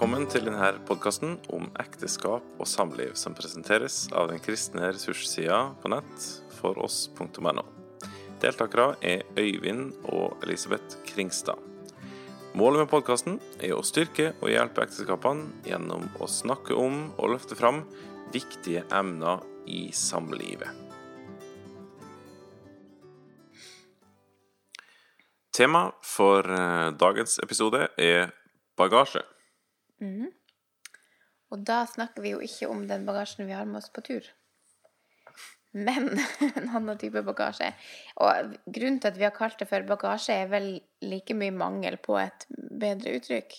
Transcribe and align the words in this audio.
Velkommen 0.00 0.30
til 0.32 0.46
denne 0.46 0.68
podkasten 0.88 1.34
om 1.52 1.66
ekteskap 1.76 2.40
og 2.56 2.64
samliv, 2.64 3.10
som 3.20 3.34
presenteres 3.36 4.06
av 4.16 4.30
den 4.30 4.38
kristne 4.40 4.86
ressurssida 4.94 5.58
på 5.82 5.90
nett 5.92 6.22
foross.no. 6.56 7.64
Deltakere 8.40 8.94
er 9.04 9.26
Øyvind 9.36 9.90
og 10.08 10.40
Elisabeth 10.46 11.02
Kringstad. 11.04 11.60
Målet 12.56 12.80
med 12.80 12.88
podkasten 12.88 13.36
er 13.60 13.74
å 13.76 13.82
styrke 13.84 14.30
og 14.38 14.48
hjelpe 14.48 14.86
ekteskapene 14.86 15.68
gjennom 15.68 16.06
å 16.16 16.28
snakke 16.32 16.72
om 16.80 17.10
og 17.18 17.34
løfte 17.34 17.58
fram 17.60 17.82
viktige 18.32 18.86
emner 18.88 19.44
i 19.68 19.90
samlivet. 19.92 20.72
Tema 25.52 25.90
for 26.00 26.48
eh, 26.48 26.88
dagens 26.96 27.36
episode 27.44 27.90
er 28.00 28.32
bagasje. 28.80 29.26
Mhm. 30.00 30.30
Og 31.50 31.64
da 31.66 31.80
snakker 31.86 32.22
vi 32.22 32.30
jo 32.30 32.42
ikke 32.46 32.68
om 32.70 32.84
den 32.86 33.06
bagasjen 33.08 33.48
vi 33.48 33.56
har 33.56 33.66
med 33.66 33.80
oss 33.80 33.90
på 33.90 34.04
tur. 34.06 34.26
Men 35.72 36.08
en 36.58 36.68
annen 36.68 36.98
type 36.98 37.22
bagasje. 37.26 37.72
Og 38.22 38.54
grunnen 38.66 39.00
til 39.02 39.10
at 39.10 39.18
vi 39.18 39.26
har 39.26 39.34
kalt 39.34 39.58
det 39.58 39.68
for 39.70 39.86
bagasje, 39.86 40.34
er 40.44 40.50
vel 40.50 40.68
like 41.02 41.34
mye 41.34 41.54
mangel 41.54 41.98
på 42.02 42.18
et 42.22 42.46
bedre 42.54 43.16
uttrykk. 43.18 43.56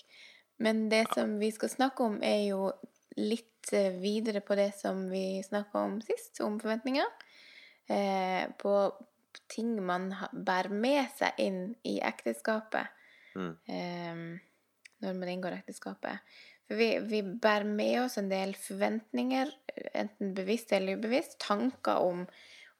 Men 0.63 0.85
det 0.91 1.05
som 1.15 1.37
vi 1.41 1.51
skal 1.51 1.71
snakke 1.73 2.05
om, 2.05 2.19
er 2.23 2.45
jo 2.51 2.71
litt 3.17 3.71
eh, 3.75 3.91
videre 3.99 4.39
på 4.45 4.55
det 4.55 4.69
som 4.77 5.07
vi 5.11 5.41
snakka 5.43 5.83
om 5.83 5.97
sist, 6.05 6.39
om 6.45 6.59
forventninger. 6.61 7.07
Eh, 7.91 8.45
på 8.61 8.75
ting 9.51 9.73
man 9.83 10.13
bærer 10.31 10.71
med 10.71 11.11
seg 11.17 11.39
inn 11.43 11.61
i 11.83 11.99
ekteskapet 12.03 12.97
Mm. 13.31 13.51
eh, 13.71 14.39
når 15.01 15.17
man 15.17 15.31
inngår 15.31 15.57
ekteskapet. 15.59 16.21
For 16.67 16.79
vi, 16.79 16.89
vi 17.03 17.19
bærer 17.21 17.67
med 17.67 17.97
oss 18.05 18.17
en 18.21 18.29
del 18.31 18.53
forventninger, 18.55 19.51
enten 19.97 20.31
bevisst 20.37 20.71
eller 20.75 20.99
ubevisst, 20.99 21.39
tanker 21.43 21.99
om, 22.05 22.23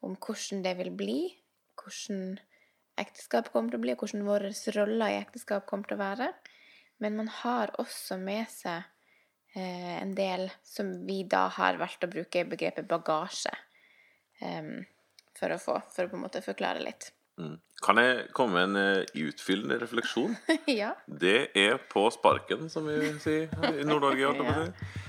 om 0.00 0.16
hvordan 0.16 0.62
det 0.64 0.76
vil 0.78 0.92
bli, 0.96 1.18
hvordan 1.76 2.38
ekteskapet 3.02 3.52
kommer 3.52 3.72
til 3.72 3.80
å 3.80 3.84
bli, 3.84 3.94
og 3.94 4.04
hvordan 4.04 4.26
våre 4.28 4.52
roller 4.78 5.12
i 5.12 5.20
ekteskap 5.20 5.68
kommer 5.68 5.90
til 5.90 5.98
å 5.98 6.04
være. 6.04 6.30
Men 7.02 7.18
man 7.18 7.30
har 7.42 7.74
også 7.82 8.18
med 8.20 8.46
seg 8.52 8.84
eh, 9.56 9.96
en 9.98 10.14
del 10.16 10.48
som 10.64 10.92
vi 11.08 11.22
da 11.28 11.48
har 11.56 11.80
valgt 11.80 12.06
å 12.06 12.12
bruke 12.12 12.46
begrepet 12.48 12.88
bagasje 12.88 13.52
em, 14.40 14.76
for, 15.36 15.52
å 15.52 15.58
få, 15.60 15.80
for 15.92 16.06
å 16.06 16.12
på 16.12 16.20
en 16.20 16.24
måte 16.28 16.44
forklare 16.44 16.84
litt. 16.84 17.10
Mm. 17.40 17.56
Kan 17.82 17.98
jeg 17.98 18.26
komme 18.36 18.60
med 18.60 18.68
en 18.68 18.80
eh, 18.80 19.22
utfyllende 19.24 19.78
refleksjon? 19.80 20.36
ja. 20.80 20.92
Det 21.06 21.50
er 21.58 21.80
på 21.90 22.04
sparken, 22.14 22.68
som 22.70 22.86
vi 22.90 23.14
sier 23.22 23.50
i 23.72 23.86
Nord-Norge. 23.88 24.32
si. 24.68 25.00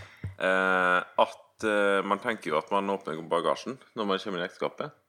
Eh, 0.43 0.99
at 1.25 1.67
eh, 1.67 2.01
man 2.05 2.21
tenker 2.23 2.53
jo 2.53 2.59
at 2.59 2.71
man 2.73 2.89
åpner 2.89 3.21
bagasjen 3.29 3.77
når 3.93 4.09
man 4.09 4.21
kommer 4.23 4.39
inn 4.39 4.45
i 4.45 4.49
ekteskapet. 4.49 4.99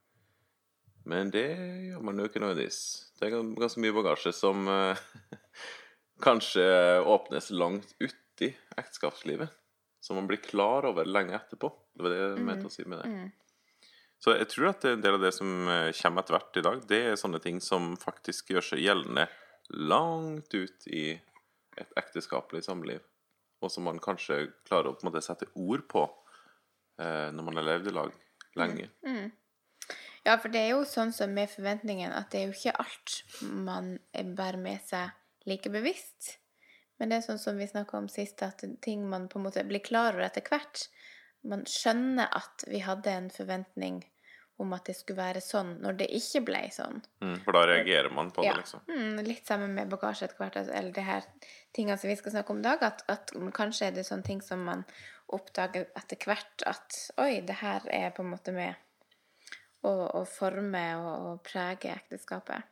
Men 1.08 1.30
det 1.32 1.46
gjør 1.90 2.04
man 2.04 2.20
jo 2.20 2.28
ikke 2.28 2.40
nødvendigvis. 2.40 2.80
Det 3.18 3.28
er 3.28 3.34
ganske 3.36 3.82
mye 3.84 3.96
bagasje 3.96 4.32
som 4.36 4.68
eh, 4.72 5.00
kanskje 6.26 6.64
åpnes 7.00 7.50
langt 7.54 7.96
uti 8.00 8.52
ekteskapslivet. 8.76 9.52
Som 10.04 10.20
man 10.20 10.28
blir 10.28 10.42
klar 10.44 10.84
over 10.84 11.08
lenge 11.08 11.36
etterpå. 11.38 11.70
Det 11.94 12.04
var 12.04 12.12
det 12.12 12.20
jeg 12.20 12.44
mente 12.44 12.68
å 12.68 12.72
si 12.72 12.84
med 12.84 13.00
det. 13.00 13.08
Mm. 13.08 13.28
Så 14.24 14.32
jeg 14.38 14.48
tror 14.48 14.70
at 14.70 14.84
en 14.88 15.02
del 15.04 15.18
av 15.18 15.20
det 15.20 15.34
som 15.36 15.48
eh, 15.68 15.90
kommer 15.98 16.24
etter 16.24 16.38
hvert 16.38 16.56
i 16.56 16.64
dag, 16.64 16.84
det 16.88 17.00
er 17.10 17.18
sånne 17.20 17.42
ting 17.44 17.58
som 17.60 17.90
faktisk 18.00 18.54
gjør 18.54 18.64
seg 18.70 18.80
gjeldende 18.80 19.26
langt 19.76 20.54
ut 20.56 20.86
i 20.88 21.10
et 21.76 21.98
ekteskapelig 22.00 22.62
samliv, 22.64 23.02
og 23.60 23.72
som 23.72 23.84
man 23.84 24.00
kanskje 24.00 24.46
klarer 24.64 24.88
å 24.88 24.94
på 24.96 25.04
en 25.04 25.10
måte 25.10 25.24
sette 25.26 25.50
ord 25.52 25.84
på 25.92 26.06
eh, 26.06 27.28
når 27.36 27.48
man 27.50 27.60
har 27.60 27.68
levd 27.68 27.90
i 27.90 27.94
lag 27.98 28.14
lenge. 28.56 28.88
Mm. 29.04 29.28
Ja, 30.24 30.38
for 30.38 30.48
det 30.48 30.62
er 30.62 30.72
jo 30.72 30.86
sånn 30.88 31.12
som 31.12 31.36
med 31.36 31.52
forventningen 31.52 32.14
at 32.16 32.30
det 32.32 32.40
er 32.40 32.48
jo 32.48 32.56
ikke 32.56 32.78
alt 32.80 33.18
man 33.44 33.92
bærer 34.14 34.60
med 34.62 34.80
seg 34.88 35.12
like 35.50 35.68
bevisst. 35.68 36.38
Men 36.96 37.10
det 37.10 37.18
er 37.18 37.26
sånn 37.26 37.42
som 37.42 37.60
vi 37.60 37.68
snakka 37.68 37.98
om 38.00 38.08
sist, 38.08 38.40
at 38.46 38.64
ting 38.80 39.04
man 39.10 39.28
på 39.28 39.36
en 39.36 39.44
måte 39.50 39.66
blir 39.68 39.84
klar 39.84 40.14
over 40.14 40.24
etter 40.30 40.46
hvert. 40.48 40.86
Man 41.44 41.66
skjønner 41.68 42.32
at 42.32 42.64
vi 42.70 42.80
hadde 42.80 43.12
en 43.12 43.28
forventning 43.34 44.00
om 44.62 44.72
at 44.76 44.86
det 44.86 44.94
skulle 44.96 45.18
være 45.18 45.40
sånn, 45.42 45.72
når 45.82 45.96
det 45.98 46.06
ikke 46.14 46.44
ble 46.46 46.60
sånn. 46.74 47.00
Mm, 47.24 47.38
for 47.42 47.56
da 47.56 47.64
reagerer 47.66 48.12
man 48.14 48.30
på 48.30 48.44
Ja. 48.44 48.52
det, 48.52 48.62
liksom. 48.62 48.84
Mm, 48.88 49.24
litt 49.26 49.46
sammen 49.46 49.74
med 49.74 49.90
bagasje 49.90 50.28
etter 50.28 50.38
hvert, 50.38 50.56
altså, 50.60 50.72
eller 50.78 50.92
det 50.94 51.04
her 51.08 51.26
tingene 51.74 51.98
som 51.98 52.08
vi 52.10 52.16
skal 52.16 52.32
snakke 52.36 52.54
om 52.54 52.60
i 52.62 52.68
dag, 52.68 52.82
at, 52.86 53.02
at 53.10 53.34
kanskje 53.56 53.88
er 53.88 53.96
det 53.96 54.06
sånne 54.06 54.24
ting 54.24 54.42
som 54.42 54.62
man 54.64 54.84
oppdager 55.34 55.88
etter 55.96 56.16
hvert 56.28 56.62
at 56.70 57.00
oi, 57.18 57.40
det 57.40 57.58
her 57.64 57.82
er 57.90 58.10
på 58.14 58.22
en 58.22 58.30
måte 58.30 58.52
med 58.54 58.74
å, 59.82 59.90
å 60.20 60.24
forme 60.28 60.84
og, 61.00 61.26
og 61.32 61.42
prege 61.42 61.90
ekteskapet. 61.96 62.62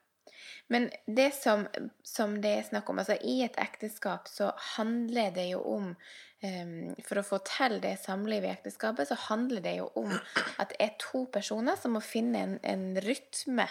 Men 0.69 0.91
det 1.07 1.31
som, 1.35 1.67
som 2.03 2.41
det 2.43 2.53
er 2.59 2.67
snakk 2.67 2.89
om, 2.91 2.99
altså 3.03 3.19
i 3.27 3.43
et 3.45 3.59
ekteskap 3.61 4.29
så 4.31 4.53
handler 4.77 5.35
det 5.35 5.49
jo 5.51 5.61
om 5.75 5.97
For 6.43 7.21
å 7.21 7.25
få 7.27 7.39
til 7.47 7.77
det 7.83 7.95
samlivet 8.03 8.49
i 8.49 8.53
ekteskapet, 8.57 9.07
så 9.13 9.19
handler 9.29 9.63
det 9.63 9.77
jo 9.79 9.89
om 10.01 10.11
at 10.59 10.73
det 10.73 10.79
er 10.83 10.97
to 10.99 11.25
personer 11.31 11.79
som 11.79 11.95
må 11.95 12.03
finne 12.03 12.41
en, 12.43 12.57
en 12.67 12.87
rytme 13.05 13.69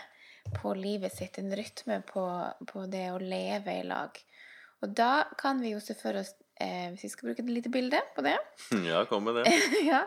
på 0.55 0.71
livet 0.77 1.13
sitt, 1.13 1.37
en 1.41 1.51
rytme 1.55 1.99
på, 2.07 2.23
på 2.71 2.85
det 2.91 3.09
å 3.11 3.19
leve 3.21 3.75
i 3.81 3.83
lag. 3.87 4.15
Og 4.81 4.95
da 4.97 5.25
kan 5.37 5.59
vi 5.61 5.75
jo 5.75 5.81
se 5.83 5.93
for 5.99 6.17
oss, 6.21 6.31
eh, 6.63 6.87
hvis 6.93 7.03
vi 7.05 7.11
skal 7.13 7.29
bruke 7.29 7.43
et 7.43 7.51
lite 7.53 7.73
bilde 7.73 7.99
på 8.15 8.23
det 8.25 8.37
Ja, 8.89 9.03
kom 9.09 9.27
med 9.27 9.41
det. 9.41 9.51
ja, 9.91 10.05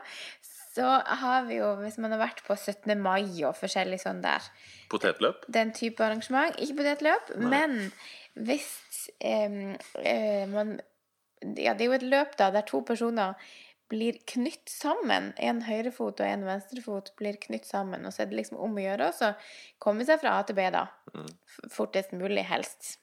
så 0.75 0.89
har 1.21 1.45
vi 1.47 1.61
jo, 1.61 1.69
hvis 1.85 2.01
man 2.03 2.17
har 2.17 2.25
vært 2.25 2.43
på 2.49 2.57
17. 2.57 2.97
mai 2.99 3.29
og 3.47 3.55
forskjellig 3.61 4.01
sånn 4.03 4.25
der, 4.25 4.43
Potetløp? 4.91 5.45
den 5.53 5.71
type 5.77 6.03
arrangement, 6.03 6.57
ikke 6.59 6.81
potetløp, 6.81 7.31
Nei. 7.37 7.53
men 7.53 8.49
hvis 8.49 8.73
eh, 9.23 10.49
man 10.51 10.79
Ja, 11.61 11.75
det 11.77 11.87
er 11.87 11.93
jo 11.93 11.99
et 11.99 12.09
løp 12.09 12.35
da, 12.41 12.51
der 12.55 12.67
to 12.69 12.81
personer 12.87 13.39
blir 13.93 14.19
knytt 14.31 14.71
sammen. 14.73 15.33
En 15.37 15.63
høyrefot 15.67 16.21
og 16.23 16.27
en 16.27 16.45
venstrefot 16.49 17.13
blir 17.21 17.39
knytt 17.43 17.69
sammen. 17.69 18.07
Og 18.07 18.15
så 18.15 18.25
er 18.25 18.31
det 18.31 18.41
liksom 18.41 18.61
om 18.65 18.77
å 18.77 18.85
gjøre 18.85 19.11
å 19.13 19.33
komme 19.83 20.07
seg 20.09 20.23
fra 20.23 20.39
A 20.39 20.45
til 20.49 20.59
B, 20.59 20.67
da. 20.75 20.87
Mm. 21.15 21.33
Fortest 21.73 22.15
mulig, 22.17 22.47
helst. 22.49 22.97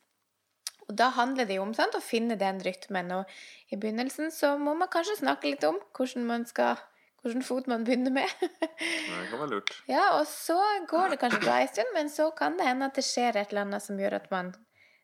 Og 0.89 0.97
da 0.99 1.11
handler 1.15 1.47
det 1.47 1.59
jo 1.59 1.65
om 1.67 1.75
sant, 1.77 1.95
å 1.95 2.03
finne 2.03 2.35
den 2.39 2.59
rytmen. 2.65 3.13
Og 3.15 3.71
i 3.71 3.79
begynnelsen 3.79 4.33
så 4.35 4.55
må 4.59 4.73
man 4.77 4.91
kanskje 4.91 5.21
snakke 5.21 5.53
litt 5.53 5.67
om 5.67 5.79
hvordan 5.97 6.27
man 6.27 6.47
skal 6.49 6.79
Hvilken 7.21 7.43
fot 7.45 7.67
man 7.69 7.83
begynner 7.85 8.09
med. 8.09 8.31
Det 8.41 9.27
kan 9.29 9.37
være 9.37 9.51
lurt. 9.51 9.75
Ja, 9.91 10.07
og 10.17 10.23
så 10.25 10.57
går 10.89 11.11
det 11.13 11.19
kanskje 11.21 11.43
bra 11.43 11.59
en 11.61 11.69
stund, 11.69 11.91
men 11.93 12.09
så 12.09 12.31
kan 12.33 12.55
det 12.57 12.65
hende 12.65 12.87
at 12.89 12.97
det 12.97 13.03
skjer 13.05 13.37
et 13.37 13.51
eller 13.51 13.67
annet 13.67 13.85
som 13.85 13.99
gjør 14.01 14.15
at 14.17 14.25
man 14.31 14.49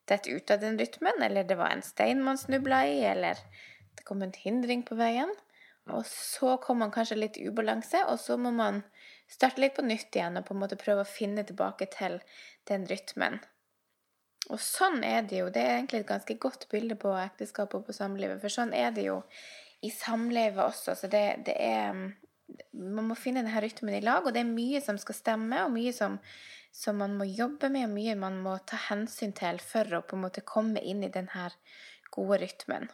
detter 0.08 0.38
ut 0.38 0.52
av 0.52 0.62
den 0.62 0.80
rytmen, 0.80 1.22
eller 1.24 1.44
det 1.48 1.58
var 1.60 1.74
en 1.74 1.84
stein 1.86 2.24
man 2.24 2.40
snubla 2.40 2.86
i, 2.88 3.02
eller 3.06 3.40
det 3.98 4.06
kom 4.08 4.22
en 4.22 4.36
hindring 4.36 4.84
på 4.88 4.98
veien. 5.00 5.34
Og 5.88 6.04
så 6.08 6.58
kom 6.64 6.82
man 6.84 6.92
kanskje 6.92 7.20
litt 7.20 7.38
ubalanse, 7.40 8.04
og 8.12 8.20
så 8.20 8.38
må 8.40 8.52
man 8.52 8.82
starte 9.32 9.62
litt 9.62 9.76
på 9.76 9.86
nytt 9.86 10.16
igjen 10.16 10.40
og 10.40 10.48
på 10.48 10.56
en 10.56 10.64
måte 10.64 10.80
prøve 10.80 11.04
å 11.04 11.10
finne 11.10 11.46
tilbake 11.48 11.88
til 11.94 12.20
den 12.68 12.88
rytmen. 12.90 13.40
Og 14.52 14.60
sånn 14.64 15.02
er 15.04 15.26
det 15.28 15.42
jo. 15.42 15.50
Det 15.52 15.64
er 15.64 15.78
egentlig 15.78 16.04
et 16.04 16.12
ganske 16.12 16.38
godt 16.40 16.68
bilde 16.72 16.96
på 17.00 17.12
ekteskapet 17.20 17.82
og 17.82 17.88
på 17.88 17.96
samlivet, 17.96 18.40
for 18.44 18.54
sånn 18.54 18.74
er 18.76 18.94
det 18.96 19.08
jo 19.10 19.22
i 19.84 19.92
samlivet 19.92 20.64
også. 20.64 20.96
Så 20.96 21.12
det, 21.12 21.26
det 21.48 21.56
er 21.60 22.00
Man 22.72 23.10
må 23.10 23.18
finne 23.20 23.44
denne 23.44 23.62
rytmen 23.64 23.98
i 23.98 24.04
lag, 24.04 24.26
og 24.26 24.36
det 24.36 24.44
er 24.44 24.50
mye 24.50 24.82
som 24.84 25.00
skal 25.02 25.18
stemme, 25.18 25.64
og 25.66 25.74
mye 25.74 25.94
som, 25.96 26.20
som 26.72 27.00
man 27.02 27.18
må 27.20 27.28
jobbe 27.28 27.70
med, 27.74 27.90
og 27.90 27.96
mye 27.98 28.16
man 28.20 28.40
må 28.44 28.56
ta 28.70 28.80
hensyn 28.88 29.36
til 29.38 29.60
for 29.64 30.00
å 30.00 30.04
på 30.06 30.18
en 30.18 30.26
måte 30.28 30.46
komme 30.48 30.84
inn 30.84 31.04
i 31.04 31.12
denne 31.14 31.50
gode 32.14 32.42
rytmen. 32.46 32.88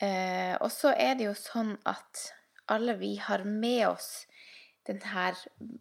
Eh, 0.00 0.56
og 0.56 0.70
så 0.72 0.94
er 0.96 1.18
det 1.18 1.28
jo 1.28 1.36
sånn 1.36 1.74
at 1.88 2.30
alle 2.72 2.94
vi 2.96 3.16
har 3.20 3.44
med 3.44 3.90
oss 3.90 4.10
denne 4.88 5.30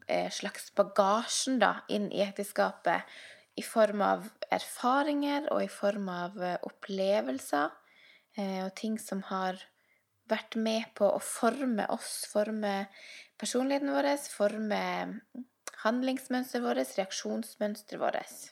eh, 0.07 0.29
slags 0.33 0.73
bagasjen 0.75 1.59
da, 1.61 1.79
inn 1.87 2.09
i 2.11 2.23
ekteskapet 2.25 3.07
i 3.59 3.63
form 3.65 4.03
av 4.05 4.27
erfaringer 4.53 5.49
og 5.53 5.63
i 5.63 5.71
form 5.71 6.09
av 6.11 6.37
eh, 6.43 6.57
opplevelser 6.67 7.71
eh, 8.37 8.61
og 8.65 8.73
ting 8.79 8.97
som 9.01 9.23
har 9.29 9.59
vært 10.29 10.57
med 10.59 10.91
på 10.97 11.07
å 11.09 11.21
forme 11.23 11.87
oss, 11.93 12.23
forme 12.31 12.73
personligheten 13.39 13.91
vår, 13.93 14.11
forme 14.33 14.81
handlingsmønsteret 15.83 16.65
vårt, 16.65 16.95
reaksjonsmønsteret 16.97 18.01
vårt. 18.01 18.47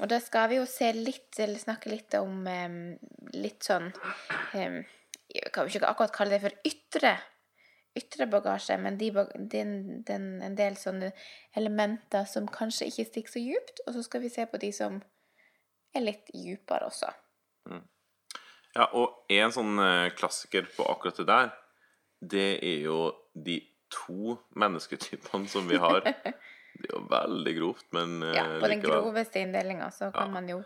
Og 0.00 0.08
da 0.08 0.20
skal 0.22 0.48
vi 0.50 0.60
jo 0.60 0.68
se 0.70 0.92
litt, 0.96 1.34
eller 1.38 1.60
snakke 1.60 1.90
litt 1.92 2.14
om 2.16 2.46
litt 3.34 3.66
sånn 3.66 3.90
Jeg 4.54 5.50
kan 5.52 5.66
jo 5.66 5.74
ikke 5.74 5.90
akkurat 5.90 6.14
kalle 6.14 6.36
det 6.36 6.42
for 6.42 6.66
ytre, 6.66 7.12
ytre 7.98 8.26
bagasje, 8.30 8.78
men 8.80 8.96
de, 8.98 9.10
den, 9.52 9.74
den, 10.06 10.26
en 10.42 10.56
del 10.58 10.78
sånne 10.78 11.12
elementer 11.58 12.26
som 12.30 12.48
kanskje 12.50 12.88
ikke 12.90 13.06
stikker 13.10 13.34
så 13.34 13.42
djupt, 13.42 13.82
og 13.86 13.94
så 13.94 14.04
skal 14.06 14.24
vi 14.24 14.32
se 14.32 14.46
på 14.50 14.58
de 14.62 14.72
som 14.74 14.98
er 15.94 16.06
litt 16.06 16.30
djupere 16.34 16.88
også. 16.90 17.12
Ja, 18.76 18.86
og 18.94 19.24
en 19.34 19.52
sånn 19.54 19.78
eh, 19.82 20.10
klassiker 20.14 20.68
på 20.76 20.86
akkurat 20.92 21.16
det 21.18 21.26
der, 21.26 21.50
det 22.20 22.48
er 22.62 22.84
jo 22.86 22.98
de 23.34 23.56
to 23.90 24.36
mennesketypene 24.54 25.48
som 25.50 25.66
vi 25.70 25.80
har. 25.80 26.04
Det 26.80 26.86
er 26.86 26.94
jo 26.94 27.00
veldig 27.10 27.52
grovt, 27.56 27.86
men 27.92 28.22
eh, 28.22 28.36
Ja, 28.38 28.44
på 28.62 28.68
den 28.70 28.80
groveste 28.80 29.40
inndelinga 29.42 29.88
så 29.92 30.12
kan 30.14 30.28
Ja. 30.30 30.32
man 30.38 30.46
jo 30.48 30.60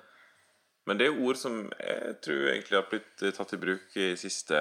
Men 0.86 0.98
det 1.00 1.06
er 1.08 1.16
ord 1.24 1.38
som 1.40 1.56
jeg 1.80 2.18
tror 2.22 2.42
egentlig 2.52 2.76
har 2.76 2.84
blitt 2.90 3.22
eh, 3.24 3.32
tatt 3.32 3.54
i 3.56 3.58
bruk 3.58 3.96
i 3.96 4.10
de 4.12 4.16
siste 4.20 4.58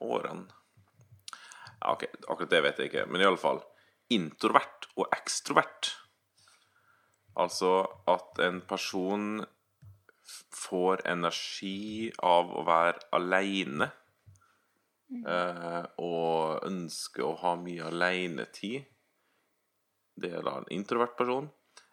årene. 0.00 0.46
Ja, 1.82 1.92
ok, 1.96 2.04
akkurat 2.30 2.50
det 2.54 2.62
vet 2.62 2.78
jeg 2.78 2.92
ikke, 2.92 3.04
men 3.10 3.20
i 3.20 3.26
alle 3.26 3.42
fall. 3.42 3.58
Introvert 4.14 4.86
og 4.96 5.10
ekstrovert. 5.12 5.90
Altså 7.36 7.72
at 8.08 8.38
en 8.46 8.60
person 8.70 9.42
får 10.54 11.06
energi 11.08 12.10
av 12.24 12.52
å 12.52 12.64
være 12.66 13.08
aleine. 13.16 13.90
Eh, 15.08 15.84
og 16.04 16.66
ønsker 16.68 17.24
å 17.24 17.36
ha 17.42 17.54
mye 17.60 17.86
alenetid. 17.88 18.84
Det 20.18 20.34
er 20.34 20.44
da 20.44 20.58
en 20.58 20.70
introvert 20.74 21.16
person. 21.16 21.48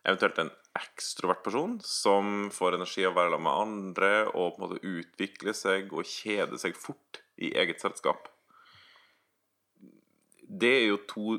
Eventuelt 0.05 0.39
en 0.41 0.51
ekstrovert 0.75 1.43
person 1.45 1.77
som 1.85 2.49
får 2.53 2.77
energi 2.77 3.05
av 3.07 3.15
å 3.15 3.19
være 3.19 3.31
sammen 3.33 3.47
med 3.47 3.61
andre 3.63 4.11
og 4.27 4.55
på 4.55 4.59
en 4.59 4.65
måte 4.65 4.91
utvikle 4.91 5.55
seg 5.55 5.93
og 5.95 6.09
kjede 6.09 6.59
seg 6.61 6.77
fort 6.77 7.21
i 7.41 7.53
eget 7.57 7.81
selskap. 7.81 8.27
Det 10.45 10.73
er 10.81 10.87
jo 10.91 11.03
to 11.09 11.37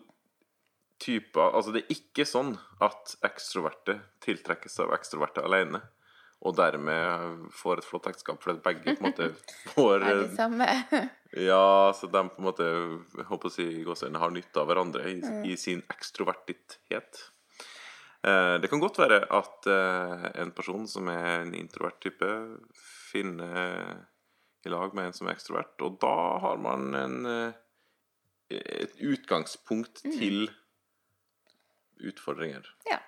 typer 1.03 1.53
Altså, 1.53 1.75
det 1.75 1.85
er 1.85 1.93
ikke 1.93 2.25
sånn 2.25 2.55
at 2.83 3.19
ekstroverte 3.27 3.99
tiltrekkes 4.25 4.81
av 4.81 4.95
ekstroverte 4.97 5.45
alene. 5.45 5.83
Og 6.45 6.53
dermed 6.59 7.47
får 7.57 7.81
et 7.81 7.87
flott 7.89 8.09
ekteskap 8.11 8.43
fordi 8.45 8.61
begge 8.65 8.97
på 8.99 9.07
en 9.07 9.09
måte 9.09 9.31
får 9.75 10.05
er 10.05 10.19
det 10.21 10.35
samme. 10.37 10.69
ja, 11.47 11.93
så 11.97 12.11
de 12.13 12.23
på 12.29 12.43
en 12.43 12.49
måte 12.49 12.67
håper 13.31 13.49
å 13.49 13.55
si, 13.55 13.71
har 14.21 14.35
nytte 14.35 14.61
av 14.61 14.69
hverandre 14.69 15.09
i, 15.15 15.17
i 15.49 15.57
sin 15.61 15.81
ekstrovertitet. 15.93 17.23
Eh, 18.27 18.55
det 18.61 18.69
kan 18.73 18.83
godt 18.83 19.01
være 19.01 19.23
at 19.39 19.71
eh, 19.71 20.29
en 20.43 20.53
person 20.57 20.87
som 20.91 21.09
er 21.13 21.45
en 21.45 21.55
introvert 21.57 22.01
type, 22.03 22.29
finner 23.13 24.05
i 24.67 24.73
lag 24.73 24.95
med 24.95 25.09
en 25.09 25.17
som 25.17 25.29
er 25.29 25.37
ekstrovert, 25.37 25.77
og 25.87 25.99
da 26.03 26.17
har 26.43 26.59
man 26.63 26.89
en, 26.99 27.19
eh, 27.31 27.59
et 28.51 28.97
utgangspunkt 29.03 30.03
til 30.03 30.49
utfordringer. 32.03 32.67
Ja. 32.91 32.99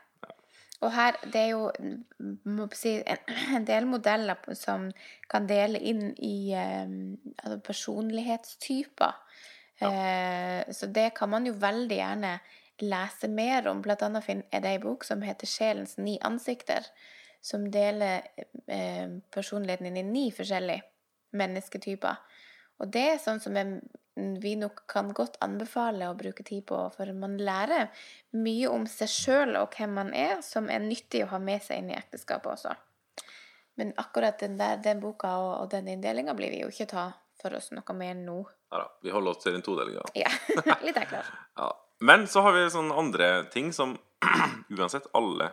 Og 0.81 0.93
her, 0.95 1.17
det 1.33 1.41
er 1.41 1.49
jo 1.51 1.71
si, 2.79 2.95
en, 3.57 3.67
del 3.67 3.87
modeller 3.91 4.39
som 4.55 4.89
kan 5.31 5.49
dele 5.49 5.81
inn 5.81 6.13
i 6.23 6.53
eh, 6.55 6.87
altså 7.43 7.59
personlighetstyper. 7.67 9.17
Eh, 9.83 10.73
så 10.75 10.87
det 10.87 11.13
kan 11.19 11.31
man 11.35 11.47
jo 11.47 11.57
veldig 11.59 11.99
gjerne 11.99 12.33
lese 12.83 13.29
mer 13.29 13.67
om. 13.71 13.83
Blant 13.83 14.05
annet 14.07 14.29
er 14.31 14.63
det 14.63 14.75
ei 14.75 14.83
bok 14.83 15.05
som 15.05 15.23
heter 15.23 15.47
'Sjelens 15.47 15.99
ni 15.99 16.19
ansikter', 16.23 16.87
som 17.43 17.71
deler 17.71 18.23
eh, 18.67 19.09
personligheten 19.35 19.87
inn 19.87 19.97
i 19.97 20.03
ni 20.03 20.31
forskjellige 20.31 20.83
mennesketyper. 21.33 22.17
Og 22.79 22.93
det 22.93 23.05
er 23.13 23.23
sånn 23.23 23.41
som 23.43 23.57
jeg, 23.57 23.81
vi 24.43 24.55
nok 24.59 24.83
kan 24.91 25.13
godt 25.15 25.39
anbefale 25.45 26.09
å 26.11 26.17
bruke 26.19 26.45
tid 26.47 26.65
på, 26.69 26.81
for 26.95 27.13
man 27.15 27.37
lærer 27.39 27.89
mye 28.37 28.71
om 28.71 28.87
seg 28.91 29.11
sjøl 29.13 29.57
og 29.61 29.75
hvem 29.77 29.95
man 30.01 30.13
er, 30.17 30.39
som 30.45 30.69
er 30.73 30.83
nyttig 30.85 31.25
å 31.25 31.33
ha 31.33 31.41
med 31.43 31.63
seg 31.65 31.83
inn 31.83 31.93
i 31.93 31.99
ekteskapet 31.99 32.53
også. 32.57 32.75
Men 33.79 33.93
akkurat 34.01 34.41
den, 34.43 34.57
der, 34.59 34.81
den 34.83 35.01
boka 35.03 35.37
og, 35.39 35.53
og 35.63 35.71
den 35.71 35.91
inndelinga 35.93 36.35
blir 36.39 36.51
vi 36.51 36.65
jo 36.65 36.71
ikke 36.73 36.89
ta 36.91 37.05
for 37.39 37.55
oss 37.55 37.71
noe 37.71 37.95
mer 37.95 38.17
nå. 38.19 38.41
Ja 38.73 38.83
da, 38.83 38.89
vi 39.05 39.15
holder 39.15 39.37
oss 39.37 39.45
til 39.45 39.55
den 39.55 39.63
todelinga. 39.65 40.03
Ja, 40.19 40.33
litt 40.87 40.99
enklere. 40.99 41.39
Ja. 41.61 41.71
Men 41.99 42.29
så 42.31 42.45
har 42.47 42.55
vi 42.55 42.69
sånne 42.71 42.95
andre 42.95 43.29
ting 43.51 43.73
som 43.75 43.97
uansett 44.79 45.09
alle 45.19 45.51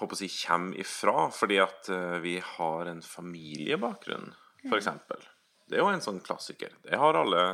håper 0.00 0.16
å 0.16 0.18
si 0.18 0.30
kommer 0.32 0.78
ifra, 0.80 1.28
fordi 1.34 1.60
at 1.62 1.90
eh, 1.92 2.16
vi 2.24 2.38
har 2.56 2.88
en 2.90 3.02
familiebakgrunn, 3.04 4.32
for 4.64 4.78
eksempel. 4.78 5.22
Det 5.70 5.78
er 5.78 5.84
jo 5.84 5.90
en 5.92 6.02
sånn 6.02 6.22
klassiker. 6.24 6.74
Det 6.82 6.98
har 6.98 7.18
alle 7.18 7.44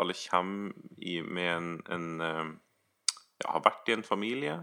Alle 0.00 0.14
kommer 0.14 0.72
i, 0.96 1.20
med 1.20 1.50
en, 1.50 1.70
en 1.92 2.20
eh, 2.24 2.50
Ja, 3.42 3.54
har 3.56 3.64
vært 3.64 3.88
i 3.88 3.96
en 3.96 4.04
familie. 4.06 4.58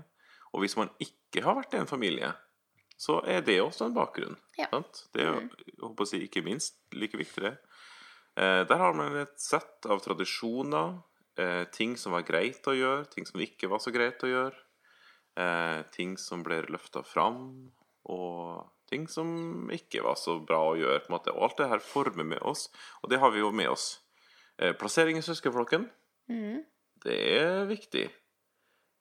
Og 0.53 0.61
hvis 0.63 0.77
man 0.77 0.89
ikke 1.03 1.43
har 1.45 1.57
vært 1.57 1.73
i 1.73 1.81
en 1.81 1.89
familie, 1.89 2.31
så 2.97 3.19
er 3.29 3.43
det 3.45 3.59
også 3.61 3.87
en 3.87 3.95
bakgrunn. 3.97 4.37
Ja. 4.57 4.69
Sant? 4.71 5.03
Det 5.13 5.25
er 5.25 5.33
jo, 5.33 5.41
jeg 5.89 6.07
si, 6.09 6.21
ikke 6.25 6.45
minst 6.45 6.79
like 6.93 7.17
viktig, 7.19 7.43
det. 7.43 7.57
Eh, 8.37 8.63
der 8.69 8.81
har 8.81 8.95
man 8.97 9.17
et 9.17 9.35
sett 9.41 9.85
av 9.89 10.01
tradisjoner, 10.05 10.95
eh, 11.37 11.65
ting 11.73 11.97
som 11.97 12.13
var 12.13 12.25
greit 12.25 12.65
å 12.69 12.73
gjøre, 12.77 13.05
ting 13.13 13.25
som 13.29 13.41
ikke 13.41 13.69
var 13.69 13.81
så 13.81 13.93
greit 13.93 14.23
å 14.25 14.29
gjøre, 14.31 14.57
eh, 15.37 15.81
ting 15.93 16.17
som 16.21 16.45
ble 16.45 16.63
løfta 16.69 17.03
fram, 17.05 17.71
og 18.09 18.65
ting 18.89 19.07
som 19.11 19.69
ikke 19.73 20.03
var 20.05 20.17
så 20.19 20.37
bra 20.43 20.59
å 20.69 20.75
gjøre. 20.79 21.03
på 21.05 21.11
en 21.11 21.17
måte. 21.17 21.33
Og 21.35 21.49
alt 21.49 21.61
det 21.61 21.69
her 21.71 21.83
former 21.83 22.27
med 22.35 22.41
oss, 22.41 22.67
og 23.03 23.11
det 23.11 23.19
har 23.21 23.31
vi 23.31 23.43
jo 23.43 23.51
med 23.51 23.69
oss. 23.71 23.99
Eh, 24.57 24.73
plassering 24.73 25.19
i 25.19 25.25
søskenflokken, 25.25 25.89
mm. 26.29 26.61
det 27.05 27.17
er 27.37 27.65
viktig. 27.69 28.07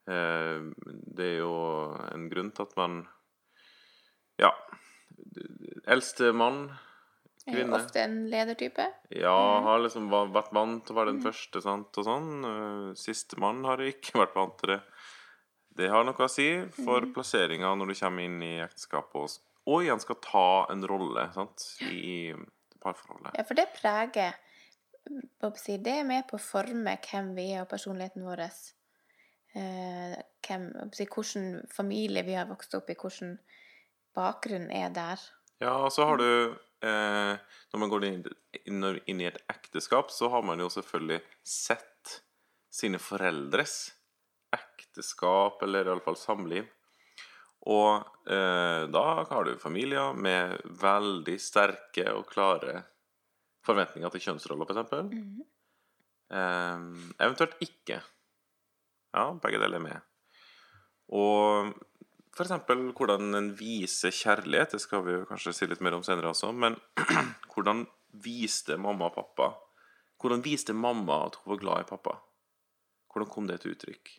Eh, 0.07 0.59
det 1.17 1.29
er 1.33 1.39
jo 1.41 1.53
en 2.13 2.27
grunn 2.31 2.51
til 2.51 2.67
at 2.67 2.75
man 2.79 3.05
Ja. 4.37 4.51
Eldste 5.87 6.31
mann, 6.33 6.69
Er 7.47 7.63
jo 7.63 7.73
ofte 7.73 8.01
en 8.03 8.27
ledertype. 8.29 8.85
Ja, 9.09 9.61
har 9.63 9.79
liksom 9.79 10.09
vært 10.11 10.51
vant 10.53 10.83
til 10.85 10.93
å 10.93 10.97
være 10.99 11.13
den 11.13 11.23
første, 11.23 11.61
sant, 11.63 11.95
og 11.95 12.03
sånn. 12.03 12.43
Uh, 12.43 12.89
Sistemann 12.93 13.63
har 13.63 13.79
ikke 13.79 14.19
vært 14.19 14.35
vant 14.35 14.57
til 14.59 14.73
det. 14.73 14.81
Det 15.77 15.87
har 15.89 16.03
noe 16.03 16.25
å 16.25 16.29
si 16.29 16.47
for 16.75 17.07
plasseringa 17.15 17.71
når 17.77 17.93
du 17.93 17.95
kommer 18.01 18.27
inn 18.27 18.41
i 18.43 18.57
ekteskapet 18.65 19.15
og, 19.15 19.46
og 19.67 19.83
igjen 19.83 20.01
skal 20.01 20.19
ta 20.23 20.47
en 20.71 20.85
rolle 20.87 21.27
sant, 21.35 21.63
i 21.83 22.31
parforholdet. 22.83 23.35
Ja, 23.35 23.45
for 23.47 23.59
det 23.59 23.67
preger 23.75 24.37
Det 25.07 25.93
er 25.93 26.07
med 26.07 26.25
på 26.27 26.35
å 26.35 26.43
forme 26.43 26.97
hvem 26.99 27.31
vi 27.37 27.51
er 27.53 27.63
og 27.63 27.69
personligheten 27.71 28.25
vår. 28.27 28.41
Eh, 29.55 30.15
hvem, 30.47 30.65
hvilken 30.95 31.45
familie 31.71 32.25
vi 32.27 32.35
har 32.35 32.49
vokst 32.49 32.75
opp 32.75 32.89
i, 32.91 32.97
hvordan 32.99 33.37
bakgrunn 34.17 34.67
er 34.71 34.91
der. 34.91 35.21
Ja, 35.63 35.73
og 35.85 35.91
så 35.95 36.05
har 36.05 36.19
du 36.19 36.27
eh, 36.85 37.33
Når 37.71 37.81
man 37.81 37.89
går 37.89 38.05
inn, 38.05 38.25
inn, 38.65 38.87
inn 39.07 39.21
i 39.23 39.29
et 39.29 39.39
ekteskap, 39.49 40.11
så 40.11 40.29
har 40.33 40.43
man 40.45 40.59
jo 40.59 40.69
selvfølgelig 40.73 41.21
sett 41.43 42.17
sine 42.71 42.99
foreldres 43.01 43.93
ekteskap, 44.53 45.61
eller 45.65 45.89
iallfall 45.89 46.19
samliv. 46.19 46.67
Og 47.67 48.29
eh, 48.31 48.83
da 48.91 49.05
har 49.27 49.47
du 49.47 49.57
familier 49.59 50.15
med 50.15 50.55
veldig 50.79 51.35
sterke 51.41 52.05
og 52.13 52.29
klare 52.31 52.85
forventninger 53.67 54.13
til 54.13 54.23
kjønnsroller, 54.27 54.69
f.eks. 54.69 54.93
Mhm. 55.11 55.43
Eh, 56.27 56.85
eventuelt 57.23 57.59
ikke. 57.63 57.99
Ja, 59.15 59.27
begge 59.43 59.59
deler 59.59 59.81
er 59.81 59.83
med. 59.83 60.07
Og 61.15 61.75
eksempel 62.37 62.91
hvordan 62.93 63.35
en 63.35 63.51
viser 63.57 64.13
kjærlighet, 64.13 64.75
det 64.75 64.81
skal 64.83 65.03
vi 65.05 65.15
jo 65.15 65.27
kanskje 65.29 65.55
si 65.55 65.67
litt 65.69 65.81
mer 65.81 65.97
om 65.97 66.03
senere 66.05 66.31
også, 66.31 66.51
men 66.53 66.77
hvordan 67.53 67.85
viste 68.23 68.77
mamma 68.79 69.09
og 69.09 69.17
pappa 69.17 69.53
Hvordan 70.17 70.41
viste 70.41 70.73
mamma 70.73 71.27
at 71.27 71.35
hun 71.37 71.51
var 71.51 71.59
glad 71.61 71.83
i 71.83 71.89
pappa? 71.91 72.15
Hvordan 73.13 73.29
kom 73.29 73.45
det 73.45 73.59
til 73.61 73.75
uttrykk? 73.75 74.09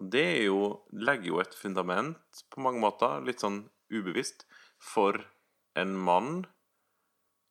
Og 0.00 0.10
det 0.10 0.44
jo, 0.46 0.60
legger 0.90 1.30
jo 1.30 1.40
et 1.42 1.54
fundament 1.54 2.42
på 2.50 2.62
mange 2.64 2.82
måter, 2.82 3.22
litt 3.26 3.44
sånn 3.44 3.62
ubevisst, 3.94 4.46
for 4.82 5.20
en 5.78 5.94
mann 5.96 6.42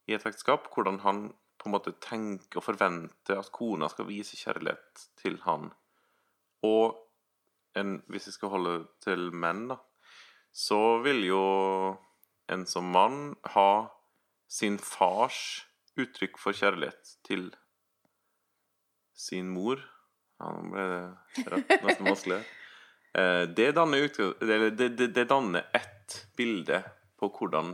i 0.09 0.15
et 0.17 0.25
ekteskap, 0.27 0.67
hvordan 0.73 0.99
han 1.05 1.23
på 1.61 1.69
en 1.69 1.75
måte 1.77 1.95
tenker 2.03 2.59
og 2.59 2.65
forventer 2.65 3.39
at 3.39 3.51
kona 3.55 3.87
skal 3.91 4.09
vise 4.09 4.35
kjærlighet 4.35 5.05
til 5.21 5.39
han. 5.45 5.69
Og 6.67 6.97
en, 7.79 8.01
hvis 8.11 8.27
vi 8.27 8.35
skal 8.35 8.51
holde 8.53 8.75
til 9.03 9.29
menn, 9.31 9.69
da, 9.71 9.79
så 10.53 10.99
vil 11.05 11.23
jo 11.25 11.43
en 12.51 12.65
som 12.69 12.91
mann 12.93 13.33
ha 13.55 13.87
sin 14.51 14.77
fars 14.77 15.63
uttrykk 15.97 16.37
for 16.41 16.57
kjærlighet 16.57 17.15
til 17.25 17.47
sin 19.15 19.49
mor. 19.53 19.81
Ja, 20.43 20.49
nå 20.51 20.73
ble 20.73 20.83
det 20.91 21.47
rett, 21.53 21.71
nesten 21.85 22.09
vanskelig. 22.09 22.41
Eh, 23.15 23.43
Det 23.55 23.69
danner, 23.77 24.09
det, 24.43 24.57
det, 24.75 25.07
det 25.15 25.23
danner 25.29 25.69
ett 25.71 26.17
bilde 26.35 26.81
på 27.19 27.29
hvordan 27.31 27.71